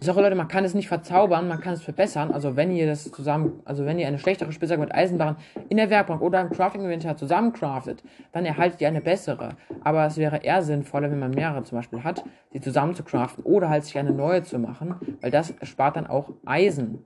[0.00, 2.32] Ich sage Leute, man kann es nicht verzaubern, man kann es verbessern.
[2.32, 5.36] Also wenn ihr das zusammen, also wenn ihr eine schlechtere Spitzhacke mit Eisenbaren
[5.68, 9.50] in der Werkbank oder im Crafting-Inventar zusammen craftet, dann erhaltet ihr eine bessere.
[9.82, 13.44] Aber es wäre eher sinnvoller, wenn man mehrere zum Beispiel hat, sie zusammen zu craften
[13.44, 17.04] oder halt sich eine neue zu machen, weil das spart dann auch Eisen.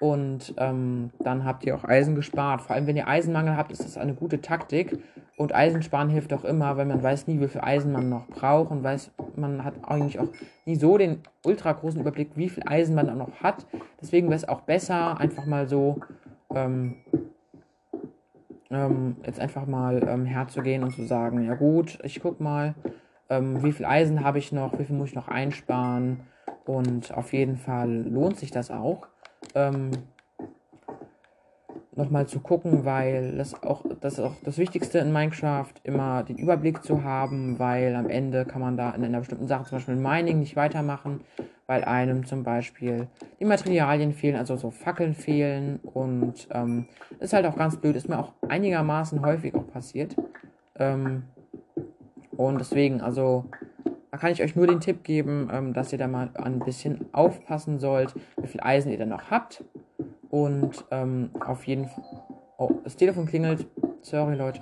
[0.00, 2.62] Und ähm, dann habt ihr auch Eisen gespart.
[2.62, 4.98] Vor allem, wenn ihr Eisenmangel habt, ist das eine gute Taktik.
[5.36, 8.70] Und Eisensparen hilft auch immer, weil man weiß nie, wie viel Eisen man noch braucht
[8.70, 10.28] und weiß, man hat eigentlich auch
[10.66, 13.66] nie so den ultra großen Überblick, wie viel Eisen man auch noch hat.
[14.00, 16.00] Deswegen wäre es auch besser, einfach mal so
[16.54, 16.96] ähm,
[18.70, 22.74] ähm, jetzt einfach mal ähm, herzugehen und zu sagen, ja gut, ich guck mal,
[23.30, 26.20] ähm, wie viel Eisen habe ich noch, wie viel muss ich noch einsparen.
[26.66, 29.06] Und auf jeden Fall lohnt sich das auch
[29.54, 29.90] ähm,
[31.98, 36.38] nochmal zu gucken, weil das auch das ist auch das Wichtigste in Minecraft, immer den
[36.38, 39.96] Überblick zu haben, weil am Ende kann man da in einer bestimmten Sache, zum Beispiel
[39.96, 41.20] Mining, nicht weitermachen,
[41.66, 43.08] weil einem zum Beispiel
[43.40, 46.86] die Materialien fehlen, also so Fackeln fehlen und ähm,
[47.18, 50.16] ist halt auch ganz blöd, ist mir auch einigermaßen häufig auch passiert.
[50.76, 51.24] Ähm,
[52.36, 53.46] und deswegen, also
[54.10, 57.06] da kann ich euch nur den Tipp geben, ähm, dass ihr da mal ein bisschen
[57.12, 59.64] aufpassen sollt, wie viel Eisen ihr dann noch habt.
[60.30, 62.04] Und ähm, auf jeden Fall.
[62.56, 63.66] Oh, das Telefon klingelt.
[64.02, 64.60] Sorry, Leute.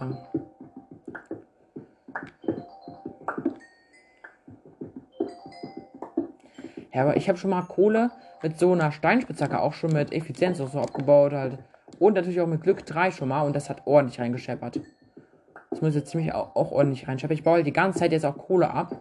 [6.92, 8.10] Ja, aber ich habe schon mal Kohle
[8.42, 11.58] mit so einer Steinspitzhacke auch schon mit Effizienz so abgebaut halt.
[11.98, 13.42] Und natürlich auch mit Glück 3 schon mal.
[13.42, 14.80] Und das hat ordentlich reingescheppert.
[15.70, 17.36] Das muss jetzt ziemlich auch, auch ordentlich reinscheppern.
[17.36, 19.00] Ich baue halt die ganze Zeit jetzt auch Kohle ab.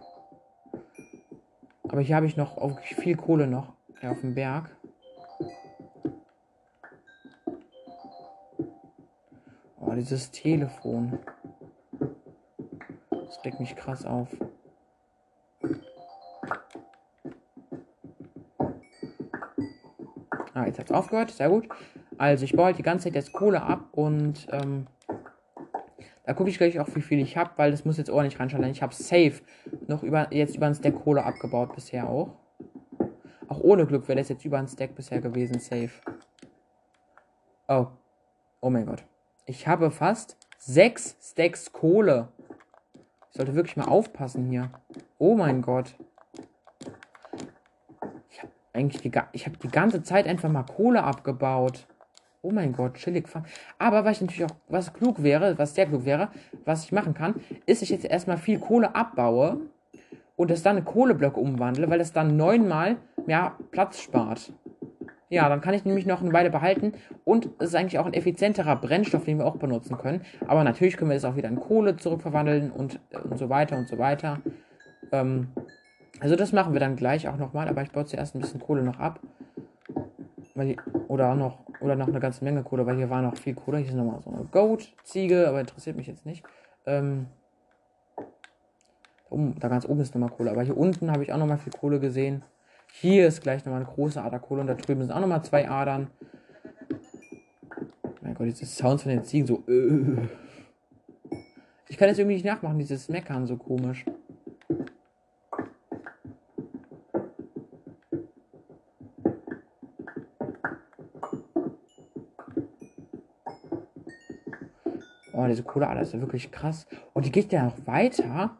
[1.88, 3.72] Aber hier habe ich noch viel Kohle noch
[4.02, 4.70] ja, auf dem Berg.
[9.80, 11.18] Oh, dieses Telefon.
[13.10, 14.28] Das regt mich krass auf.
[20.54, 21.30] Ah, jetzt hat es aufgehört.
[21.30, 21.68] Sehr gut.
[22.18, 24.86] Also ich baue halt die ganze Zeit jetzt Kohle ab und ähm,
[26.26, 28.64] da gucke ich gleich auch, wie viel ich habe, weil das muss jetzt ordentlich reinschauen.
[28.64, 29.40] Ich habe safe
[29.86, 32.34] noch über, jetzt über ein Stack Kohle abgebaut bisher auch.
[33.46, 35.92] Auch ohne Glück wäre das jetzt über ein Stack bisher gewesen, safe.
[37.68, 37.86] Oh.
[38.60, 39.04] Oh mein Gott.
[39.46, 42.28] Ich habe fast sechs Stacks Kohle.
[43.30, 44.72] Ich sollte wirklich mal aufpassen hier.
[45.18, 45.94] Oh mein Gott.
[48.30, 51.86] Ich habe eigentlich die, ich habe die ganze Zeit einfach mal Kohle abgebaut.
[52.46, 53.26] Oh mein Gott, chillig.
[53.76, 56.28] Aber was ich natürlich auch, was klug wäre, was sehr klug wäre,
[56.64, 57.34] was ich machen kann,
[57.66, 59.62] ist, ich jetzt erstmal viel Kohle abbaue
[60.36, 64.52] und das dann in Kohleblöcke umwandle, weil das dann neunmal mehr Platz spart.
[65.28, 66.92] Ja, dann kann ich nämlich noch eine Weile behalten
[67.24, 70.20] und es ist eigentlich auch ein effizienterer Brennstoff, den wir auch benutzen können.
[70.46, 73.88] Aber natürlich können wir das auch wieder in Kohle zurückverwandeln und, und so weiter und
[73.88, 74.38] so weiter.
[75.10, 75.48] Ähm,
[76.20, 78.84] also das machen wir dann gleich auch nochmal, aber ich baue zuerst ein bisschen Kohle
[78.84, 79.18] noch ab.
[80.54, 80.76] Weil
[81.08, 83.78] oder noch oder noch eine ganze Menge Kohle, weil hier war noch viel Kohle.
[83.78, 86.44] Hier ist nochmal so eine Goat-Ziege, aber interessiert mich jetzt nicht.
[86.84, 87.26] Ähm,
[89.30, 90.50] da, da ganz oben ist nochmal Kohle.
[90.50, 92.42] Aber hier unten habe ich auch nochmal viel Kohle gesehen.
[92.92, 95.68] Hier ist gleich nochmal eine große Ader Kohle und da drüben sind auch nochmal zwei
[95.68, 96.08] Adern.
[98.20, 99.62] Mein Gott, diese Sounds von den Ziegen so.
[99.68, 100.28] Äh.
[101.88, 104.04] Ich kann das irgendwie nicht nachmachen, dieses Meckern so komisch.
[115.46, 116.88] Oh, diese Kohle ist wirklich krass.
[117.12, 118.56] Und die geht ja noch weiter.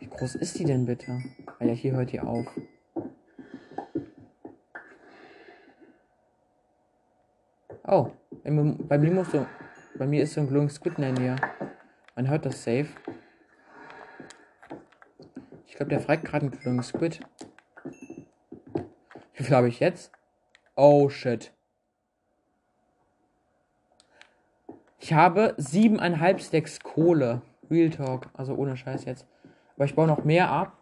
[0.00, 1.18] Wie groß ist die denn bitte?
[1.58, 2.46] Ah ja, hier hört die auf.
[7.84, 8.10] Oh,
[8.44, 9.46] bei mir musst du.
[9.96, 11.36] Bei mir ist so ein Glowing Squid in der.
[12.16, 12.88] Man hört das safe.
[15.66, 17.20] Ich glaube, der fragt gerade einen Glowing Squid.
[19.32, 20.12] Wie viel habe ich jetzt?
[20.76, 21.50] Oh shit.
[25.02, 27.42] Ich habe siebeneinhalb Stacks Kohle.
[27.68, 28.28] Real Talk.
[28.34, 29.26] Also ohne Scheiß jetzt.
[29.74, 30.78] Aber ich baue noch mehr ab,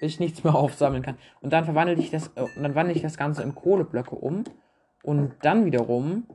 [0.00, 1.18] bis ich nichts mehr aufsammeln kann.
[1.42, 4.44] Und dann verwandle ich das, äh, dann wandle ich das Ganze in Kohleblöcke um.
[5.02, 6.26] Und dann wiederum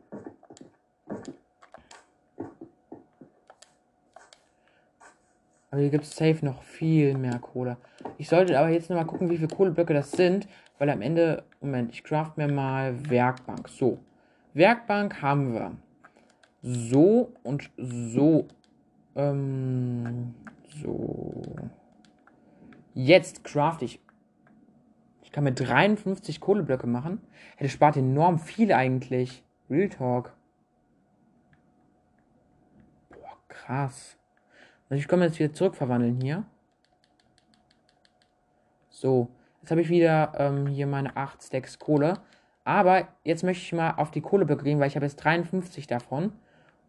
[5.71, 7.77] Aber hier gibt es safe noch viel mehr Kohle.
[8.19, 11.91] Ich sollte aber jetzt nochmal gucken, wie viele Kohleblöcke das sind, weil am Ende, Moment,
[11.91, 13.67] ich craft mir mal Werkbank.
[13.69, 13.97] So,
[14.53, 15.71] Werkbank haben wir.
[16.63, 18.47] So und so.
[19.15, 20.33] Ähm,
[20.81, 21.41] so.
[22.93, 23.99] Jetzt craft ich.
[25.21, 27.21] Ich kann mir 53 Kohleblöcke machen.
[27.57, 29.43] Hätte spart enorm viel eigentlich.
[29.69, 30.33] Real Talk.
[33.09, 34.17] Boah, krass.
[34.89, 36.45] Also ich komme jetzt wieder zurück verwandeln hier.
[38.89, 39.27] So,
[39.61, 42.21] jetzt habe ich wieder ähm, hier meine 8 Stacks Kohle.
[42.63, 46.31] Aber jetzt möchte ich mal auf die Kohleblöcke gehen, weil ich habe jetzt 53 davon.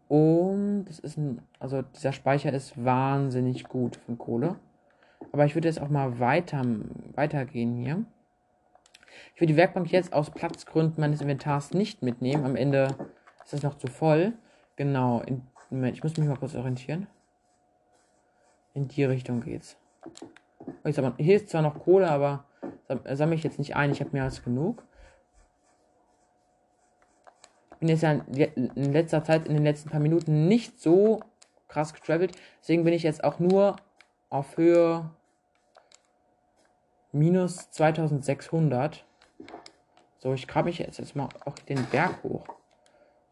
[0.07, 4.59] Und das ist ein, also dieser Speicher ist wahnsinnig gut von Kohle.
[5.31, 6.63] Aber ich würde jetzt auch mal weiter,
[7.15, 8.05] weitergehen hier.
[9.33, 12.45] Ich würde die Werkbank jetzt aus Platzgründen meines Inventars nicht mitnehmen.
[12.45, 12.95] Am Ende
[13.43, 14.33] ist das noch zu voll.
[14.75, 15.21] Genau.
[15.21, 15.41] In,
[15.85, 17.07] ich muss mich mal kurz orientieren.
[18.73, 19.77] In die Richtung geht's.
[20.83, 22.45] Oh, hier ist zwar noch Kohle, aber
[23.13, 23.91] sammle ich jetzt nicht ein.
[23.91, 24.83] Ich habe mehr als genug.
[27.85, 28.13] Bin jetzt ja
[28.55, 31.19] in letzter Zeit, in den letzten paar Minuten nicht so
[31.67, 32.35] krass getravelt.
[32.59, 33.75] Deswegen bin ich jetzt auch nur
[34.31, 35.11] auf Höhe
[37.11, 39.05] minus 2600.
[40.17, 42.47] So, ich grabe mich jetzt, jetzt mal auch den Berg hoch.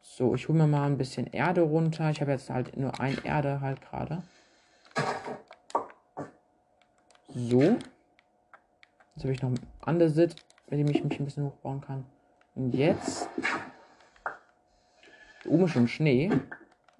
[0.03, 2.11] So, ich hole mir mal ein bisschen Erde runter.
[2.11, 4.21] Ich habe jetzt halt nur ein Erde halt gerade.
[7.33, 7.59] So.
[9.15, 10.35] Jetzt habe ich noch ein Andesit,
[10.69, 12.05] mit dem ich mich ein bisschen hochbauen kann.
[12.53, 13.27] Und jetzt.
[15.45, 16.31] Oben schon Schnee.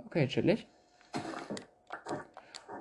[0.06, 0.68] Okay, chillig.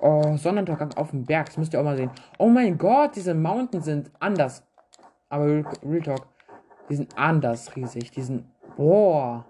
[0.01, 1.45] Oh, Sonnenuntergang auf dem Berg.
[1.47, 2.11] Das müsst ihr auch mal sehen.
[2.37, 4.63] Oh mein Gott, diese Mountains sind anders.
[5.29, 6.27] Aber Real Talk.
[6.89, 8.11] Die sind anders riesig.
[8.11, 8.45] Die sind.
[8.75, 9.45] Boah.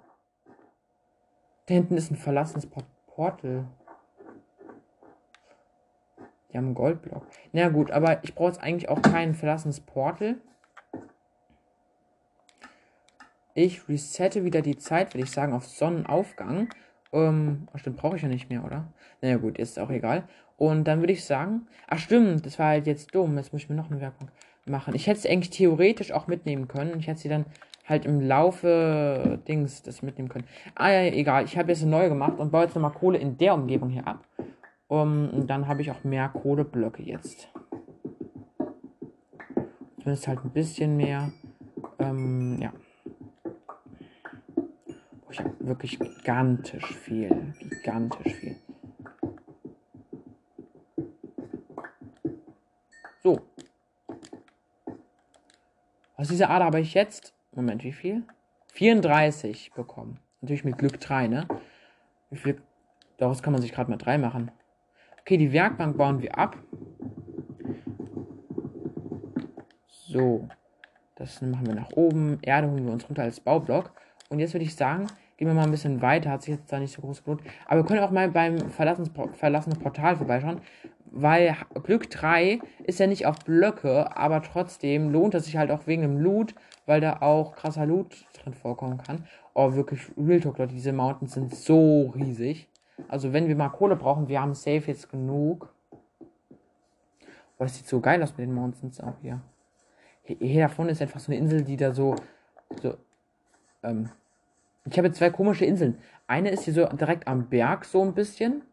[1.65, 2.67] Da hinten ist ein verlassenes
[3.08, 3.65] Portal.
[6.52, 7.26] Die haben einen Goldblock.
[7.52, 10.36] Na gut, aber ich brauche jetzt eigentlich auch kein verlassenes Portal.
[13.55, 16.69] Ich resette wieder die Zeit, würde ich sagen, auf Sonnenaufgang.
[17.11, 18.91] Ähm, ach stimmt, brauche ich ja nicht mehr, oder?
[19.21, 20.23] Naja gut, ist auch egal.
[20.57, 23.37] Und dann würde ich sagen, ach stimmt, das war halt jetzt dumm.
[23.37, 24.29] Jetzt muss ich mir noch eine Werbung
[24.65, 24.95] machen.
[24.95, 26.99] Ich hätte sie eigentlich theoretisch auch mitnehmen können.
[26.99, 27.45] Ich hätte sie dann
[27.85, 30.45] halt im Laufe Dings das mitnehmen können.
[30.73, 31.45] Ah ja, egal.
[31.45, 34.07] Ich habe jetzt eine neue gemacht und baue jetzt nochmal Kohle in der Umgebung hier
[34.07, 34.25] ab.
[34.87, 37.49] Um, und dann habe ich auch mehr Kohleblöcke jetzt.
[39.99, 41.31] Zumindest halt ein bisschen mehr.
[41.99, 42.73] Ähm, ja.
[45.33, 47.55] Ich habe wirklich gigantisch viel.
[47.59, 48.55] Gigantisch viel.
[53.23, 53.41] So.
[56.17, 57.33] Aus dieser Ader habe ich jetzt.
[57.51, 58.21] Moment, wie viel?
[58.73, 60.19] 34 bekommen.
[60.41, 61.47] Natürlich mit Glück 3, ne?
[62.29, 62.61] Wie viel?
[63.17, 64.51] Daraus kann man sich gerade mal 3 machen.
[65.21, 66.59] Okay, die Werkbank bauen wir ab.
[69.87, 70.47] So.
[71.15, 72.37] Das machen wir nach oben.
[72.43, 73.93] Erde holen wir uns runter als Baublock.
[74.29, 76.31] Und jetzt würde ich sagen, gehen wir mal ein bisschen weiter.
[76.31, 77.41] Hat sich jetzt da nicht so groß gelohnt.
[77.65, 80.61] Aber wir können auch mal beim verlassenen Portal vorbeischauen.
[81.15, 85.85] Weil Glück 3 ist ja nicht auf Blöcke, aber trotzdem lohnt es sich halt auch
[85.85, 86.55] wegen dem Loot,
[86.87, 89.25] weil da auch krasser Loot drin vorkommen kann.
[89.53, 92.67] Oh, wirklich, Real Talk, Leute, diese Mountains sind so riesig.
[93.07, 95.71] Also wenn wir mal Kohle brauchen, wir haben safe jetzt genug.
[97.57, 99.41] Boah, das sieht so geil aus mit den Mountains auch hier.
[100.23, 102.15] Hier, hier davon ist einfach so eine Insel, die da so.
[102.81, 102.97] so
[103.83, 104.09] ähm,
[104.89, 105.99] ich habe zwei komische Inseln.
[106.27, 108.63] Eine ist hier so direkt am Berg, so ein bisschen.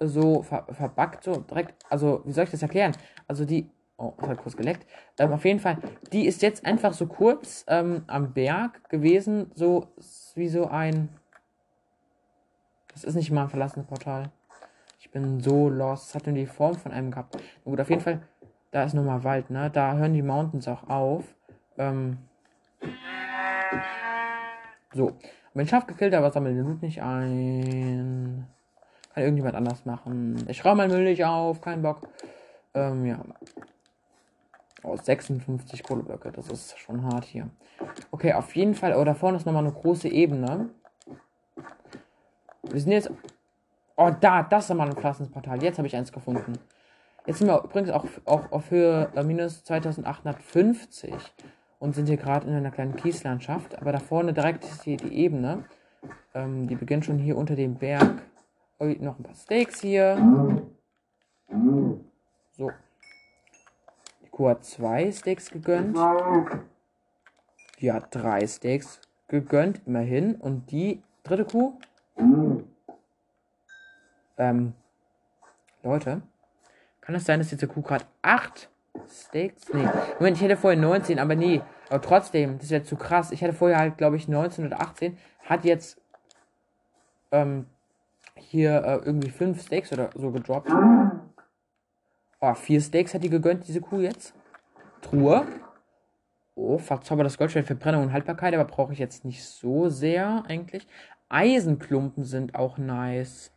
[0.00, 1.84] So ver verbackt, so direkt.
[1.90, 2.92] Also, wie soll ich das erklären?
[3.26, 3.68] Also, die.
[3.96, 4.86] Oh, das hat kurz geleckt.
[5.18, 5.78] Ähm, auf jeden Fall,
[6.12, 9.88] die ist jetzt einfach so kurz ähm, am Berg gewesen, so
[10.36, 11.08] wie so ein
[12.98, 14.32] das ist nicht mal ein verlassenes Portal.
[14.98, 16.08] Ich bin so lost.
[16.08, 17.36] Es hat nur die Form von einem gehabt.
[17.64, 18.22] Na gut, auf jeden Fall,
[18.72, 19.70] da ist nochmal Wald, ne?
[19.70, 21.24] Da hören die Mountains auch auf.
[21.76, 22.18] Ähm.
[24.92, 25.16] So.
[25.54, 28.46] Mein Schaf gekillt, aber sammelt den Loot nicht ein.
[29.14, 30.44] Kann irgendjemand anders machen.
[30.48, 32.08] Ich rauche mal Müll nicht auf, kein Bock.
[32.74, 33.18] Ähm, ja.
[34.82, 37.48] Oh, 56 Kohleblöcke, das ist schon hart hier.
[38.10, 38.94] Okay, auf jeden Fall.
[38.94, 40.70] Oh, da vorne ist nochmal eine große Ebene.
[42.62, 43.10] Wir sind jetzt.
[43.96, 45.62] Oh, da, das ist nochmal ein Pflanzenportal.
[45.62, 46.52] Jetzt habe ich eins gefunden.
[47.26, 51.12] Jetzt sind wir übrigens auch, auch auf Höhe äh, minus 2850
[51.78, 53.78] und sind hier gerade in einer kleinen Kieslandschaft.
[53.80, 55.64] Aber da vorne direkt ist hier die Ebene.
[56.34, 58.22] Ähm, die beginnt schon hier unter dem Berg.
[58.78, 60.16] Oh, noch ein paar Steaks hier.
[62.52, 62.70] So.
[64.22, 65.96] Die Kuh hat zwei Steaks gegönnt.
[67.80, 70.34] Die hat drei Steaks gegönnt, immerhin.
[70.36, 71.78] Und die dritte Kuh?
[74.36, 74.74] Ähm,
[75.82, 76.22] Leute,
[77.00, 78.70] kann es sein, dass diese Kuh gerade acht
[79.08, 79.72] Steaks?
[79.72, 79.88] Nee.
[80.18, 81.62] Moment, ich hätte vorher 19, aber nee.
[81.88, 83.30] Aber trotzdem, das wäre zu krass.
[83.32, 85.16] Ich hätte vorher halt, glaube ich, 19 oder 18.
[85.46, 86.00] Hat jetzt
[87.30, 87.66] ähm,
[88.36, 90.70] hier äh, irgendwie fünf Steaks oder so gedroppt.
[92.40, 94.34] Oh, vier Steaks hat die gegönnt, diese Kuh jetzt.
[95.00, 95.46] Truhe.
[96.54, 100.86] Oh, verzauber das Goldschwert Verbrennung und Haltbarkeit, aber brauche ich jetzt nicht so sehr eigentlich.
[101.28, 103.52] Eisenklumpen sind auch nice.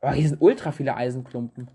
[0.00, 1.70] Oh, hier sind ultra viele Eisenklumpen.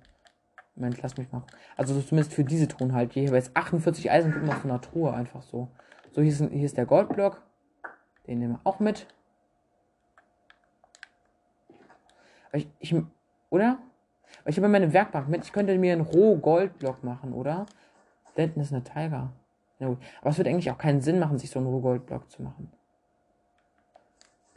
[0.75, 1.43] Moment, lass mich mal.
[1.77, 3.13] Also zumindest für diese Truhen halt.
[3.13, 5.69] Hier habe jetzt 48 Eisenklumpen auf einer Truhe, einfach so.
[6.11, 7.41] So, hier ist, hier ist der Goldblock.
[8.27, 9.07] Den nehmen wir auch mit.
[12.53, 12.95] Ich, ich,
[13.49, 13.79] oder?
[14.45, 15.43] Ich habe meine Werkbank mit.
[15.43, 17.65] Ich könnte mir einen Roh-Goldblock machen, oder?
[18.35, 19.31] Da hinten ist eine Tiger.
[19.79, 19.99] Ja, gut.
[20.21, 22.71] Aber es würde eigentlich auch keinen Sinn machen, sich so einen Roh-Goldblock zu machen.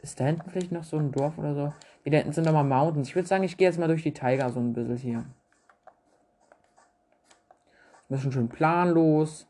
[0.01, 1.73] Ist da hinten vielleicht noch so ein Dorf oder so?
[2.03, 3.09] Hier hinten sind nochmal Mountains.
[3.09, 5.25] Ich würde sagen, ich gehe jetzt mal durch die Tiger so ein bisschen hier.
[8.09, 9.47] Ein bisschen schön planlos.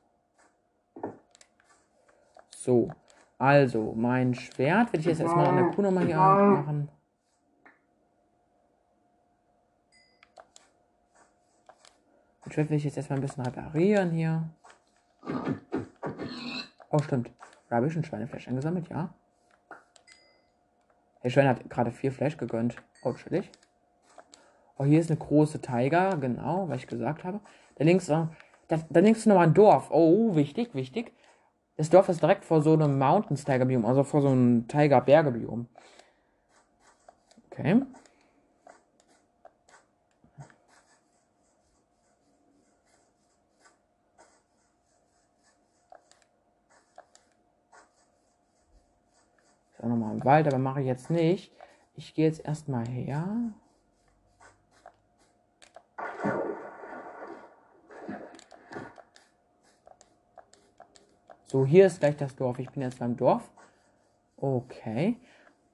[2.50, 2.92] So.
[3.38, 6.90] Also, mein Schwert werde ich jetzt erstmal an der Kuh nochmal hier machen.
[12.44, 14.50] Das Schwert will ich jetzt erstmal ein bisschen reparieren hier.
[16.90, 17.32] Oh, stimmt.
[17.70, 19.14] Da habe ich schon Schweinefleisch eingesammelt, ja.
[21.24, 22.76] Der Schwein hat gerade vier Fleisch gegönnt.
[23.04, 23.50] Oh, chillig.
[24.78, 27.40] Oh, hier ist eine große Tiger, genau, was ich gesagt habe.
[27.76, 28.10] Da links,
[28.70, 29.90] äh, da, da links ist nochmal ein Dorf.
[29.92, 31.14] Oh, wichtig, wichtig.
[31.78, 35.02] Das Dorf ist direkt vor so einem Mountains Tiger Biom, also vor so einem Tiger
[35.02, 35.68] Berge Biom.
[37.52, 37.82] Okay.
[49.72, 51.54] Ist auch nochmal im Wald, aber mache ich jetzt nicht.
[51.96, 53.54] Ich gehe jetzt erstmal her.
[61.52, 62.60] So, hier ist gleich das Dorf.
[62.60, 63.50] Ich bin jetzt beim Dorf.
[64.38, 65.18] Okay.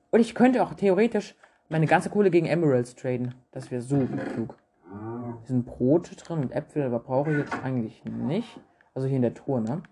[0.09, 1.35] Und ich könnte auch theoretisch
[1.67, 3.35] meine ganze Kohle gegen Emeralds traden.
[3.51, 4.55] Das wäre so klug.
[4.87, 8.57] Hier sind Brote drin und Äpfel, aber brauche ich jetzt eigentlich nicht.
[8.93, 9.83] Also hier in der Truhe, ne?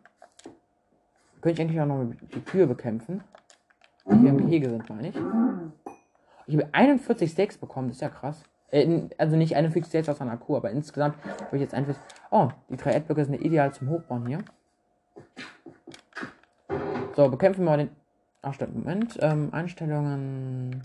[1.42, 3.22] Könnte ich eigentlich auch noch die Kühe bekämpfen
[4.06, 5.16] die hier im Gehege sind, meine ich.
[6.46, 8.44] Ich habe 41 Steaks bekommen, das ist ja krass.
[8.72, 11.96] Äh, also nicht 41 Steaks aus einer Kuh, aber insgesamt habe ich jetzt einfach.
[12.32, 14.40] Oh, die drei Erdblöcke sind ideal zum Hochbauen hier.
[17.16, 17.90] So, bekämpfen wir den.
[18.42, 19.18] Ach, stimmt, Moment.
[19.22, 20.84] Ähm, Einstellungen.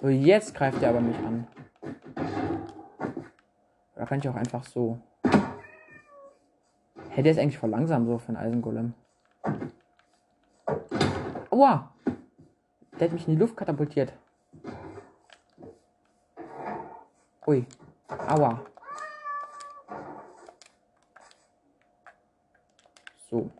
[0.00, 1.48] So, jetzt greift er aber mich an.
[3.96, 5.00] Da kann ich auch einfach so.
[7.10, 8.94] Hey, der ist eigentlich voll langsam so für einen Eisengolem.
[11.50, 11.92] Aua!
[12.92, 14.12] Der hat mich in die Luft katapultiert.
[17.44, 17.66] Ui.
[18.08, 18.60] Aua.
[23.30, 23.50] So.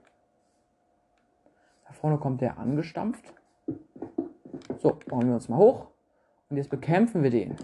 [1.85, 3.35] Da vorne kommt der angestampft.
[4.79, 5.89] So, bauen wir uns mal hoch.
[6.51, 7.57] Und jetzt bekämpfen wir den.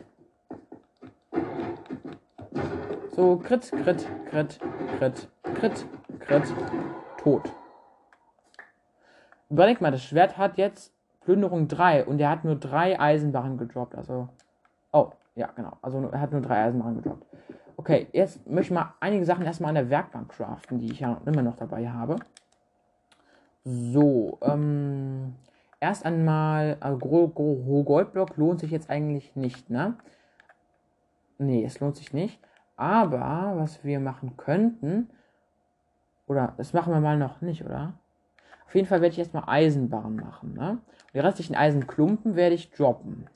[3.12, 4.58] So, Krit, Krit, Krit,
[4.98, 5.86] Krit, Krit,
[6.18, 6.54] Krit,
[7.16, 7.52] tot.
[9.48, 13.94] Überleg mal, das Schwert hat jetzt Plünderung 3 und er hat nur drei Eisenbarren gedroppt.
[13.94, 14.28] Also.
[14.92, 15.78] Oh, ja, genau.
[15.80, 17.24] Also er hat nur drei Eisenbarren gedroppt.
[17.76, 21.20] Okay, jetzt möchte ich mal einige Sachen erstmal an der Werkbank craften, die ich ja
[21.24, 22.16] immer noch dabei habe.
[23.64, 25.34] So, ähm.
[25.80, 26.98] Erst einmal, also
[27.28, 29.98] Goldblock lohnt sich jetzt eigentlich nicht, ne?
[31.36, 32.40] Nee, es lohnt sich nicht.
[32.76, 35.10] Aber was wir machen könnten,
[36.26, 37.98] oder das machen wir mal noch nicht, oder?
[38.66, 40.54] Auf jeden Fall werde ich erstmal Eisenbarren machen.
[40.54, 40.78] Ne?
[41.12, 43.28] die restlichen Eisenklumpen werde ich droppen.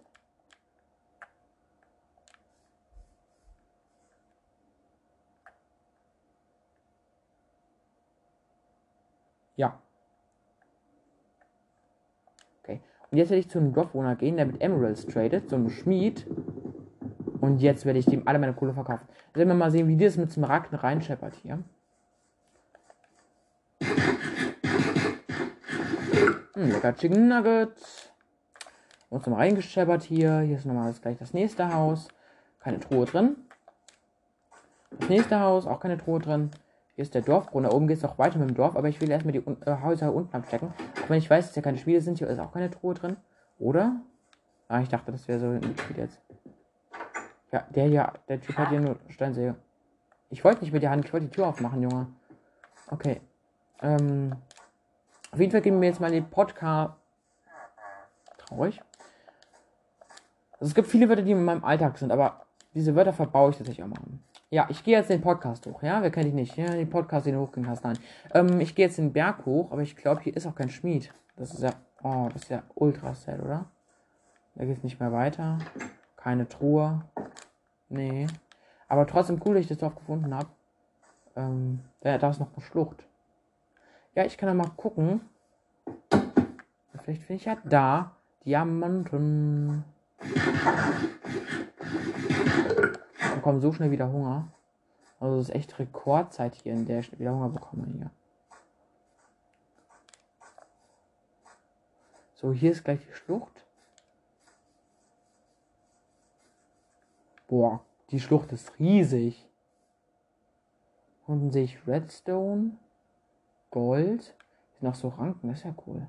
[9.56, 9.80] Ja.
[12.66, 16.26] Und jetzt werde ich zu einem Dorfwohner gehen, der mit Emeralds tradet, einem Schmied.
[17.40, 19.06] Und jetzt werde ich dem alle meine Kohle verkaufen.
[19.26, 21.62] Jetzt werden wir mal sehen, wie das mit Smaragden reinscheppert hier.
[26.54, 27.72] Hm, lecker Chicken Nugget.
[29.10, 30.40] Uns nochmal reingescheppert hier.
[30.40, 32.08] Hier ist nochmal gleich das nächste Haus.
[32.60, 33.36] Keine Truhe drin.
[34.98, 36.50] Das nächste Haus, auch keine Truhe drin.
[36.98, 37.64] Hier ist der Dorfgrund.
[37.64, 39.82] Da oben geht es auch weiter mit dem Dorf, aber ich will erstmal die äh,
[39.84, 40.72] Häuser unten abstecken.
[41.00, 43.16] Auch wenn ich weiß, dass ja keine Spiele sind, hier ist auch keine Truhe drin.
[43.60, 44.00] Oder?
[44.66, 46.20] Ah, ich dachte, das wäre so ein jetzt.
[47.52, 49.54] Ja, der hier, der Typ hat hier nur Steinsäge.
[50.30, 52.08] Ich wollte nicht mit der Hand, ich wollte die Tür aufmachen, Junge.
[52.90, 53.20] Okay.
[53.80, 54.32] Ähm.
[55.30, 56.94] Auf jeden Fall geben wir jetzt mal den Podcast.
[58.38, 58.82] Traurig.
[60.54, 62.44] Also es gibt viele Wörter, die in meinem Alltag sind, aber
[62.74, 64.00] diese Wörter verbaue ich tatsächlich auch mal.
[64.50, 66.00] Ja, ich gehe jetzt den Podcast hoch, ja?
[66.00, 66.56] Wer kennt ich nicht?
[66.56, 67.98] Ja, den Podcast, den du hochgehen hast, nein.
[68.32, 71.12] Ähm, ich gehe jetzt den Berg hoch, aber ich glaube, hier ist auch kein Schmied.
[71.36, 73.66] Das ist ja, oh, das ist ja ultra sad, oder?
[74.54, 75.58] Da geht es nicht mehr weiter.
[76.16, 77.02] Keine Truhe.
[77.90, 78.26] Nee.
[78.88, 80.48] Aber trotzdem cool, dass ich das Dorf gefunden habe.
[81.36, 83.04] Ähm, da, da ist noch eine Schlucht.
[84.14, 85.20] Ja, ich kann ja mal gucken.
[87.02, 89.84] Vielleicht finde ich ja da Diamanten
[93.38, 94.52] bekomme so schnell wieder Hunger.
[95.20, 98.10] Also es ist echt Rekordzeit hier, in der ich wieder Hunger bekomme hier.
[102.34, 103.66] So, hier ist gleich die Schlucht.
[107.48, 107.80] Boah,
[108.10, 109.44] die Schlucht ist riesig.
[111.26, 112.78] Unten sehe ich Redstone,
[113.70, 114.22] Gold.
[114.22, 116.06] Sind noch so Ranken, das ist ja cool.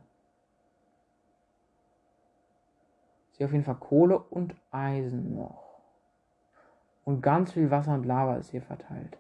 [3.31, 5.68] Ich sehe auf jeden Fall Kohle und Eisen noch.
[7.09, 9.17] Und ganz viel Wasser und Lava ist hier verteilt.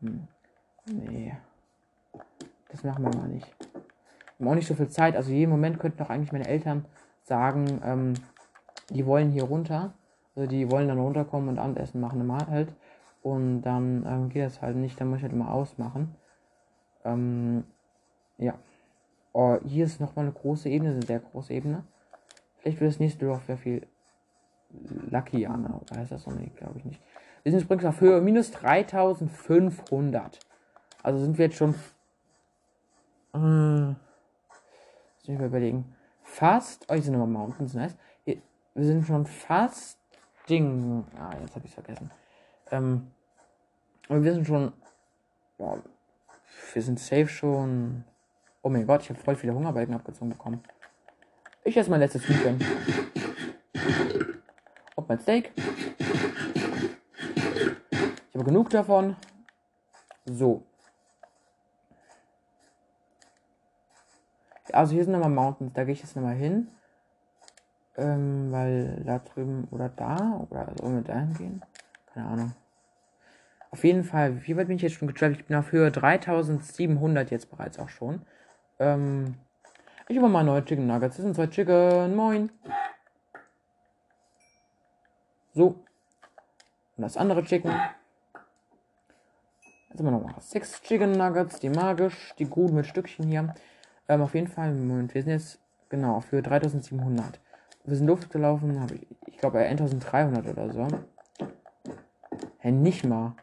[0.00, 0.26] Hm.
[0.86, 1.36] Nee.
[2.68, 3.46] Das machen wir mal nicht.
[4.38, 5.14] Wir haben auch nicht so viel Zeit.
[5.14, 6.86] Also jeden Moment könnten doch eigentlich meine Eltern
[7.22, 8.14] sagen, ähm,
[8.90, 9.94] die wollen hier runter.
[10.34, 12.74] Also die wollen dann runterkommen und Abendessen machen immer halt.
[13.22, 15.00] Und dann ähm, geht das halt nicht.
[15.00, 16.16] Dann muss ich halt immer ausmachen.
[17.04, 17.62] Ähm,
[18.38, 18.54] ja.
[19.32, 21.84] Oh, hier ist nochmal eine große Ebene, eine sehr große Ebene.
[22.56, 23.86] Vielleicht wird das nächste Dorf sehr viel
[25.10, 26.30] Lucky Anna, oder heißt das so?
[26.30, 27.00] Nee, glaube ich nicht.
[27.42, 30.38] Wir sind übrigens auf Höhe minus 3500.
[31.02, 31.74] Also sind wir jetzt schon.
[33.34, 33.96] Äh, muss
[35.24, 35.94] ich mal überlegen.
[36.22, 36.86] Fast.
[36.88, 37.96] Oh, hier sind nochmal Mountains, nice.
[38.24, 39.98] Wir sind schon fast.
[40.48, 41.04] Ding.
[41.18, 42.10] Ah, jetzt habe ich vergessen.
[42.70, 43.10] Ähm.
[44.08, 44.72] Und wir sind schon.
[45.58, 45.78] Boah,
[46.72, 48.04] wir sind safe schon.
[48.62, 50.62] Oh mein Gott, ich habe voll viele Hungerbalken abgezogen bekommen.
[51.64, 52.58] Ich esse mein letztes Hühnchen.
[55.02, 55.50] Ob mein Steak.
[57.90, 59.16] Ich habe genug davon.
[60.26, 60.62] So.
[64.72, 65.72] Also hier sind nochmal Mountains.
[65.74, 66.68] Da gehe ich jetzt nochmal hin.
[67.96, 71.62] Ähm, weil da drüben oder da oder sollen wir da hingehen?
[72.14, 72.52] Keine Ahnung.
[73.72, 75.40] Auf jeden Fall, wie weit bin ich jetzt schon getravelt?
[75.40, 78.22] Ich bin auf Höhe 3700 jetzt bereits auch schon.
[78.78, 79.34] Ähm,
[80.06, 81.16] ich habe mal neue Chicken Nuggets.
[81.16, 82.14] Das sind zwei Chicken.
[82.14, 82.50] Moin.
[85.54, 85.66] So.
[86.96, 87.70] Und das andere Chicken.
[89.88, 93.54] Jetzt haben wir noch mal sechs Chicken Nuggets, die magisch, die gut mit Stückchen hier.
[94.08, 97.38] Ähm, auf jeden Fall, Moment, wir sind jetzt genau für 3700.
[97.84, 100.88] Wir sind gelaufen, habe ich, ich glaube 1300 oder so.
[102.58, 103.34] Hä, nicht mal.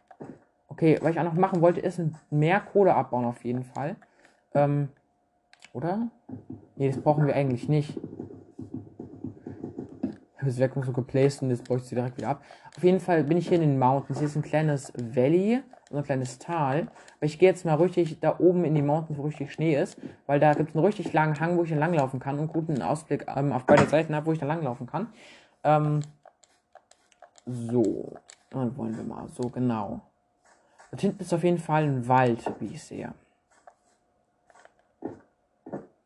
[0.70, 2.02] Okay, was ich auch noch machen wollte, ist
[2.32, 3.98] mehr Kohle abbauen auf jeden Fall.
[4.54, 4.90] Ähm,
[5.74, 6.08] oder?
[6.76, 8.00] Nee, das brauchen wir eigentlich nicht
[10.40, 12.44] habe es Vacuum so geplaced und jetzt baue ich sie direkt wieder ab.
[12.76, 14.20] Auf jeden Fall bin ich hier in den Mountains.
[14.20, 15.62] Hier ist ein kleines Valley,
[15.92, 16.88] ein kleines Tal.
[17.18, 19.98] Aber ich gehe jetzt mal richtig da oben in die Mountains, wo richtig Schnee ist,
[20.28, 22.82] weil da gibt es einen richtig langen Hang, wo ich dann langlaufen kann und guten
[22.82, 25.08] Ausblick ähm, auf beide Seiten habe, wo ich dann langlaufen kann.
[25.64, 26.02] Ähm,
[27.46, 28.14] so,
[28.50, 30.02] dann wollen wir mal, so genau.
[30.92, 33.14] Dort hinten ist auf jeden Fall ein Wald, wie ich sehe.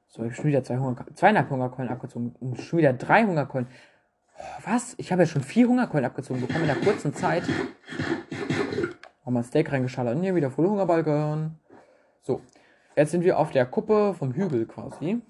[0.07, 3.67] So, ich habe schon wieder zwei Hunger, zweieinhalb Hungerkeulen abgezogen und schon wieder drei Hungerkeulen.
[4.65, 4.95] Was?
[4.97, 7.43] Ich habe ja schon vier Hungerkeulen abgezogen bekommen in der kurzen Zeit.
[9.25, 10.15] Haben wir Steak reingeschallert.
[10.15, 11.59] Und hier wieder voll Hungerbalken.
[12.21, 12.41] So.
[12.95, 15.21] Jetzt sind wir auf der Kuppe vom Hügel quasi.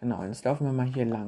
[0.00, 1.26] Genau, jetzt laufen wir mal hier lang.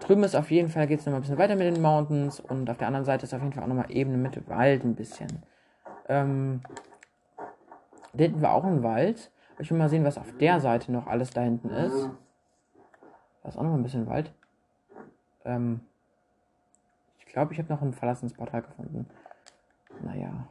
[0.00, 2.40] Drüben ist auf jeden Fall, geht es noch mal ein bisschen weiter mit den Mountains.
[2.40, 4.96] Und auf der anderen Seite ist auf jeden Fall auch nochmal Ebene mit Wald ein
[4.96, 5.42] bisschen.
[6.08, 6.62] Ähm,
[8.12, 9.30] da hinten war auch ein Wald.
[9.58, 12.10] Ich will mal sehen, was auf der Seite noch alles da hinten ist.
[13.42, 14.32] Da ist auch noch ein bisschen Wald.
[15.44, 15.80] Ähm,
[17.18, 19.06] ich glaube, ich habe noch ein verlassenes Portal gefunden.
[20.02, 20.46] Naja.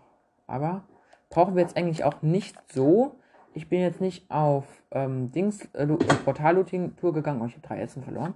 [0.47, 0.83] Aber
[1.29, 3.15] brauchen wir jetzt eigentlich auch nicht so.
[3.53, 7.41] Ich bin jetzt nicht auf ähm, Dings äh, äh Portal-Looting-Tour gegangen.
[7.41, 8.33] Oh, ich habe drei Essen verloren.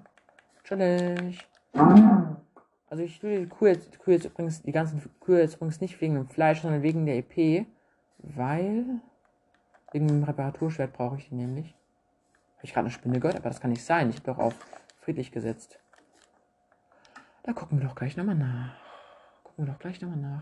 [0.64, 1.47] Chillig.
[2.89, 5.82] Also ich tue die Kuh jetzt, die Kuh jetzt übrigens, die ganzen Kühe jetzt übrigens
[5.82, 7.66] nicht wegen dem Fleisch, sondern wegen der EP.
[8.20, 8.86] Weil.
[9.91, 11.76] Wegen dem Reparaturschwert brauche ich die nämlich.
[12.66, 14.09] Ich gerade eine Spinne gehört, aber das kann nicht sein.
[14.09, 14.55] Ich habe doch auf
[14.99, 15.78] friedlich gesetzt.
[17.43, 18.76] Da gucken wir doch gleich nochmal nach.
[19.43, 20.41] Gucken wir doch gleich nochmal nach.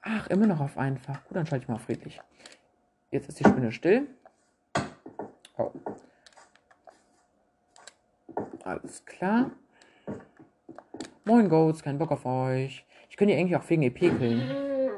[0.00, 1.22] Ach, immer noch auf einfach.
[1.24, 2.18] Gut, dann schalte ich mal auf friedlich.
[3.10, 4.08] Jetzt ist die Spinne still.
[5.58, 5.70] Oh.
[8.64, 9.50] Alles klar.
[11.26, 12.86] Moin Goats, kein Bock auf euch.
[13.10, 14.90] Ich könnte die eigentlich auch wegen EP killen.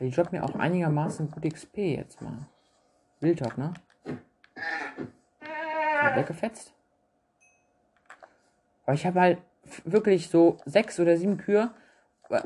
[0.00, 2.46] Die droppt mir auch einigermaßen gut XP jetzt mal.
[3.22, 3.72] Wildtop, ne?
[6.16, 6.74] weggefetzt.
[8.84, 9.38] Aber ich habe halt
[9.84, 11.70] wirklich so sechs oder sieben Kühe,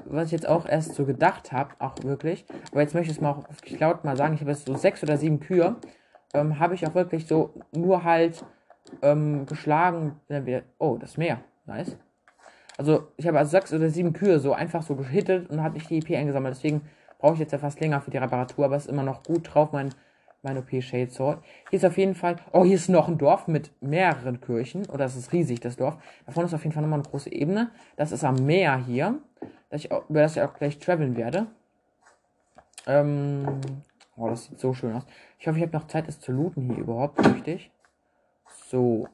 [0.05, 2.45] was ich jetzt auch erst so gedacht habe, auch wirklich.
[2.73, 3.45] Aber jetzt möchte ich es mal auch
[3.79, 5.77] laut mal sagen, ich habe jetzt so sechs oder sieben Kühe,
[6.35, 8.45] ähm, habe ich auch wirklich so nur halt
[9.03, 10.21] ähm, geschlagen.
[10.79, 11.41] Oh, das Meer.
[11.67, 11.97] Nice.
[12.77, 15.89] Also ich habe also sechs oder sieben Kühe so einfach so gehittet und habe nicht
[15.89, 16.57] die EP eingesammelt.
[16.57, 16.83] Deswegen
[17.19, 19.55] brauche ich jetzt ja fast länger für die Reparatur, aber es ist immer noch gut
[19.55, 19.95] drauf, mein,
[20.43, 21.43] mein OP Shade Sword.
[21.71, 24.87] Hier ist auf jeden Fall, oh, hier ist noch ein Dorf mit mehreren Kirchen.
[24.87, 25.97] Oder es ist riesig, das Dorf.
[26.25, 27.71] Da vorne ist auf jeden Fall nochmal eine große Ebene.
[27.97, 29.19] Das ist am Meer hier,
[29.71, 31.47] dass ich über das ich auch gleich traveln werde.
[32.87, 33.61] Ähm,
[34.17, 35.05] oh, das sieht so schön aus.
[35.39, 37.71] Ich hoffe, ich habe noch Zeit, es zu looten hier überhaupt, richtig.
[38.69, 39.09] So.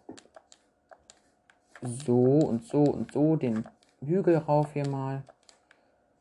[1.81, 3.65] So und so und so den
[4.01, 5.25] Hügel rauf hier mal.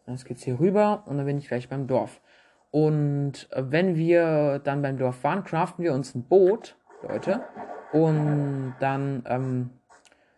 [0.07, 2.19] Jetzt geht's hier rüber und dann bin ich gleich beim Dorf.
[2.71, 7.43] Und wenn wir dann beim Dorf waren, craften wir uns ein Boot, Leute.
[7.91, 9.69] Und dann, ähm,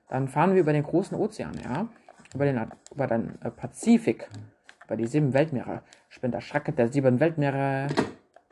[0.09, 1.87] dann fahren wir über den großen Ozean, ja.
[2.33, 4.27] Über den, über den äh, Pazifik.
[4.85, 5.83] Über die sieben Weltmeere.
[6.09, 7.87] Ich bin der Schreck der sieben Weltmeere.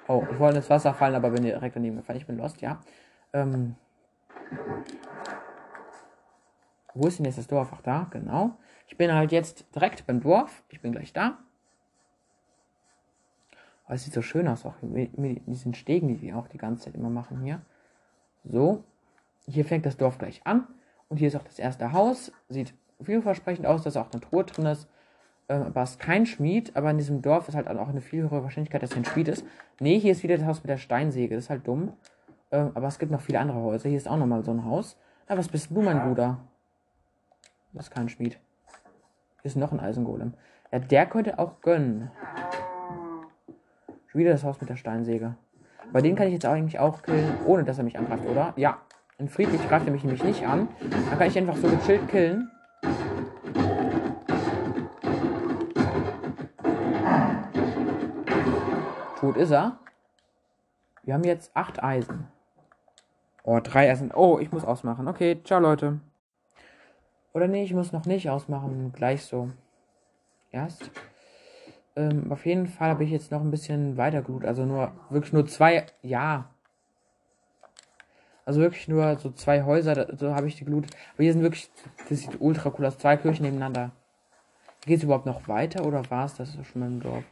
[0.07, 2.19] Oh, ich wollte ins Wasser fallen, aber bin direkt daneben gefallen.
[2.19, 2.79] Ich bin lost, ja.
[3.33, 3.75] Ähm,
[6.93, 7.69] wo ist denn jetzt das Dorf?
[7.73, 8.57] Ach, da, genau.
[8.87, 10.63] Ich bin halt jetzt direkt beim Dorf.
[10.69, 11.39] Ich bin gleich da.
[13.91, 15.11] Aber es sieht so schön aus, auch mit,
[15.47, 17.59] diesen Stegen, die wir auch die ganze Zeit immer machen hier.
[18.45, 18.85] So.
[19.45, 20.65] Hier fängt das Dorf gleich an.
[21.09, 22.31] Und hier ist auch das erste Haus.
[22.47, 22.73] Sieht
[23.03, 24.87] vielversprechend aus, dass auch eine Truhe drin ist.
[25.49, 26.73] Ähm, aber es ist kein Schmied.
[26.77, 29.27] Aber in diesem Dorf ist halt auch eine viel höhere Wahrscheinlichkeit, dass hier ein Schmied
[29.27, 29.45] ist.
[29.81, 31.35] Nee, hier ist wieder das Haus mit der Steinsäge.
[31.35, 31.91] Das ist halt dumm.
[32.51, 33.89] Ähm, aber es gibt noch viele andere Häuser.
[33.89, 34.95] Hier ist auch nochmal so ein Haus.
[35.27, 36.39] Na, was bist du, mein Bruder?
[37.73, 38.39] Das ist kein Schmied.
[39.41, 40.33] Hier ist noch ein Eisengolem.
[40.71, 42.09] Ja, der könnte auch gönnen.
[44.13, 45.35] Wieder das Haus mit der Steinsäge.
[45.93, 48.53] Bei den kann ich jetzt eigentlich auch killen, ohne dass er mich angreift, oder?
[48.57, 48.79] Ja.
[49.17, 50.67] In friedlich greift er mich nämlich nicht an.
[50.81, 52.49] Dann kann ich einfach so gechillt killen.
[59.19, 59.77] Tot ist er.
[61.03, 62.27] Wir haben jetzt acht Eisen.
[63.43, 64.11] Oh, drei Eisen.
[64.13, 65.07] Oh, ich muss ausmachen.
[65.07, 65.99] Okay, ciao, Leute.
[67.33, 68.91] Oder nee, ich muss noch nicht ausmachen.
[68.93, 69.49] Gleich so.
[70.51, 70.91] Erst.
[71.95, 74.45] Ähm, auf jeden Fall habe ich jetzt noch ein bisschen weiter gut.
[74.45, 75.85] Also nur, wirklich nur zwei.
[76.01, 76.49] Ja.
[78.45, 80.85] Also wirklich nur so zwei Häuser, so habe ich die Glut.
[81.13, 81.69] Aber hier sind wirklich,
[82.09, 82.97] das sieht ultra cool aus.
[82.97, 83.91] Zwei Kirchen nebeneinander.
[84.85, 87.23] Geht es überhaupt noch weiter oder war es das schon im Dorf?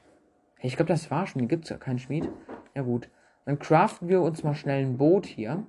[0.57, 1.39] Hey, ich glaube, das war schon.
[1.39, 2.29] Hier gibt es ja keinen Schmied.
[2.75, 3.09] Ja gut.
[3.45, 5.63] Dann craften wir uns mal schnell ein Boot hier.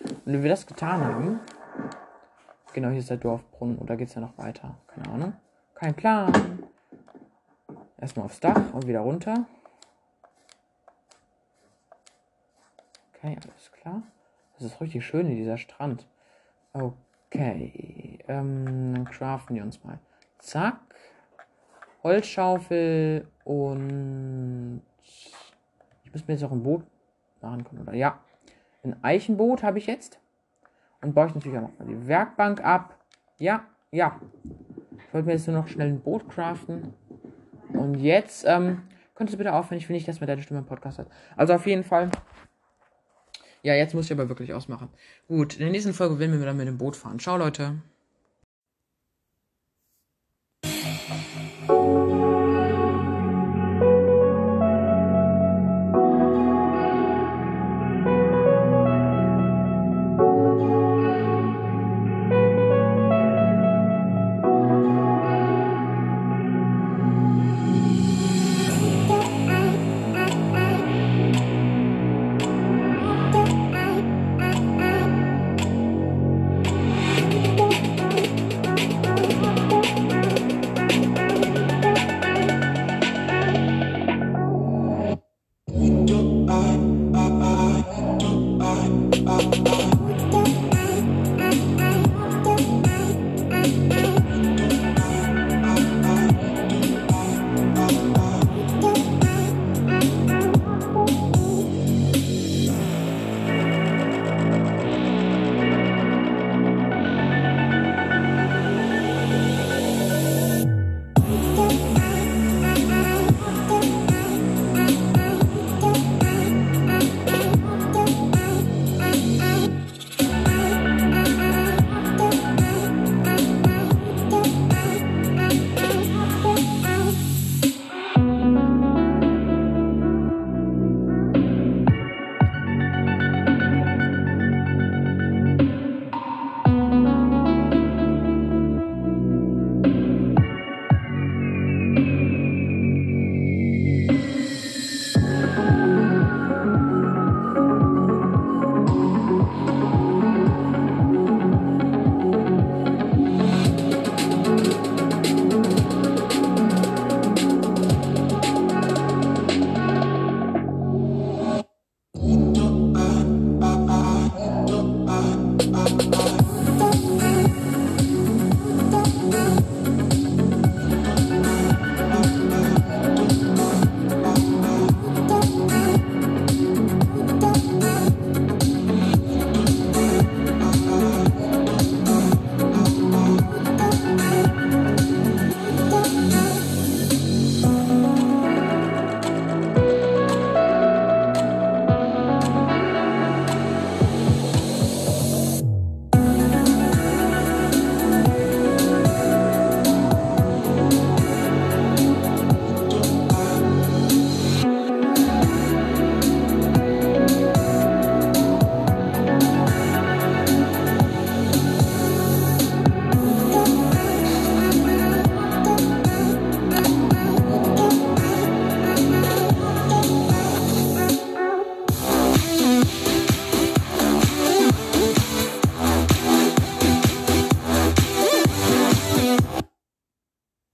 [0.00, 1.40] Und wenn wir das getan haben,
[2.72, 4.76] genau hier ist der Dorfbrunnen oder geht es ja noch weiter?
[4.86, 5.32] Keine Ahnung.
[5.74, 6.32] Kein Plan.
[7.98, 9.46] Erstmal aufs Dach und wieder runter.
[13.14, 14.02] Okay, alles klar.
[14.54, 16.06] Das ist richtig schön hier, dieser Strand.
[16.72, 18.18] Okay.
[18.28, 19.98] Ähm, dann craften wir uns mal.
[20.38, 20.78] Zack.
[22.02, 24.82] Holzschaufel und
[26.04, 26.84] ich muss mir jetzt auch ein Boot
[27.40, 27.94] machen können, oder?
[27.94, 28.20] Ja.
[28.82, 30.20] Ein Eichenboot habe ich jetzt.
[31.00, 32.98] Und baue ich natürlich auch noch mal die Werkbank ab.
[33.38, 34.20] Ja, ja.
[34.98, 36.92] Ich wollte mir jetzt nur noch schnell ein Boot craften.
[37.74, 38.82] Und jetzt, ähm,
[39.14, 41.08] könntest du bitte aufhören, ich will nicht, dass mir deine Stimme im Podcast hat.
[41.36, 42.10] Also auf jeden Fall.
[43.62, 44.88] Ja, jetzt muss ich aber wirklich ausmachen.
[45.26, 47.18] Gut, in der nächsten Folge werden wir dann mit dem Boot fahren.
[47.18, 47.76] Ciao, Leute.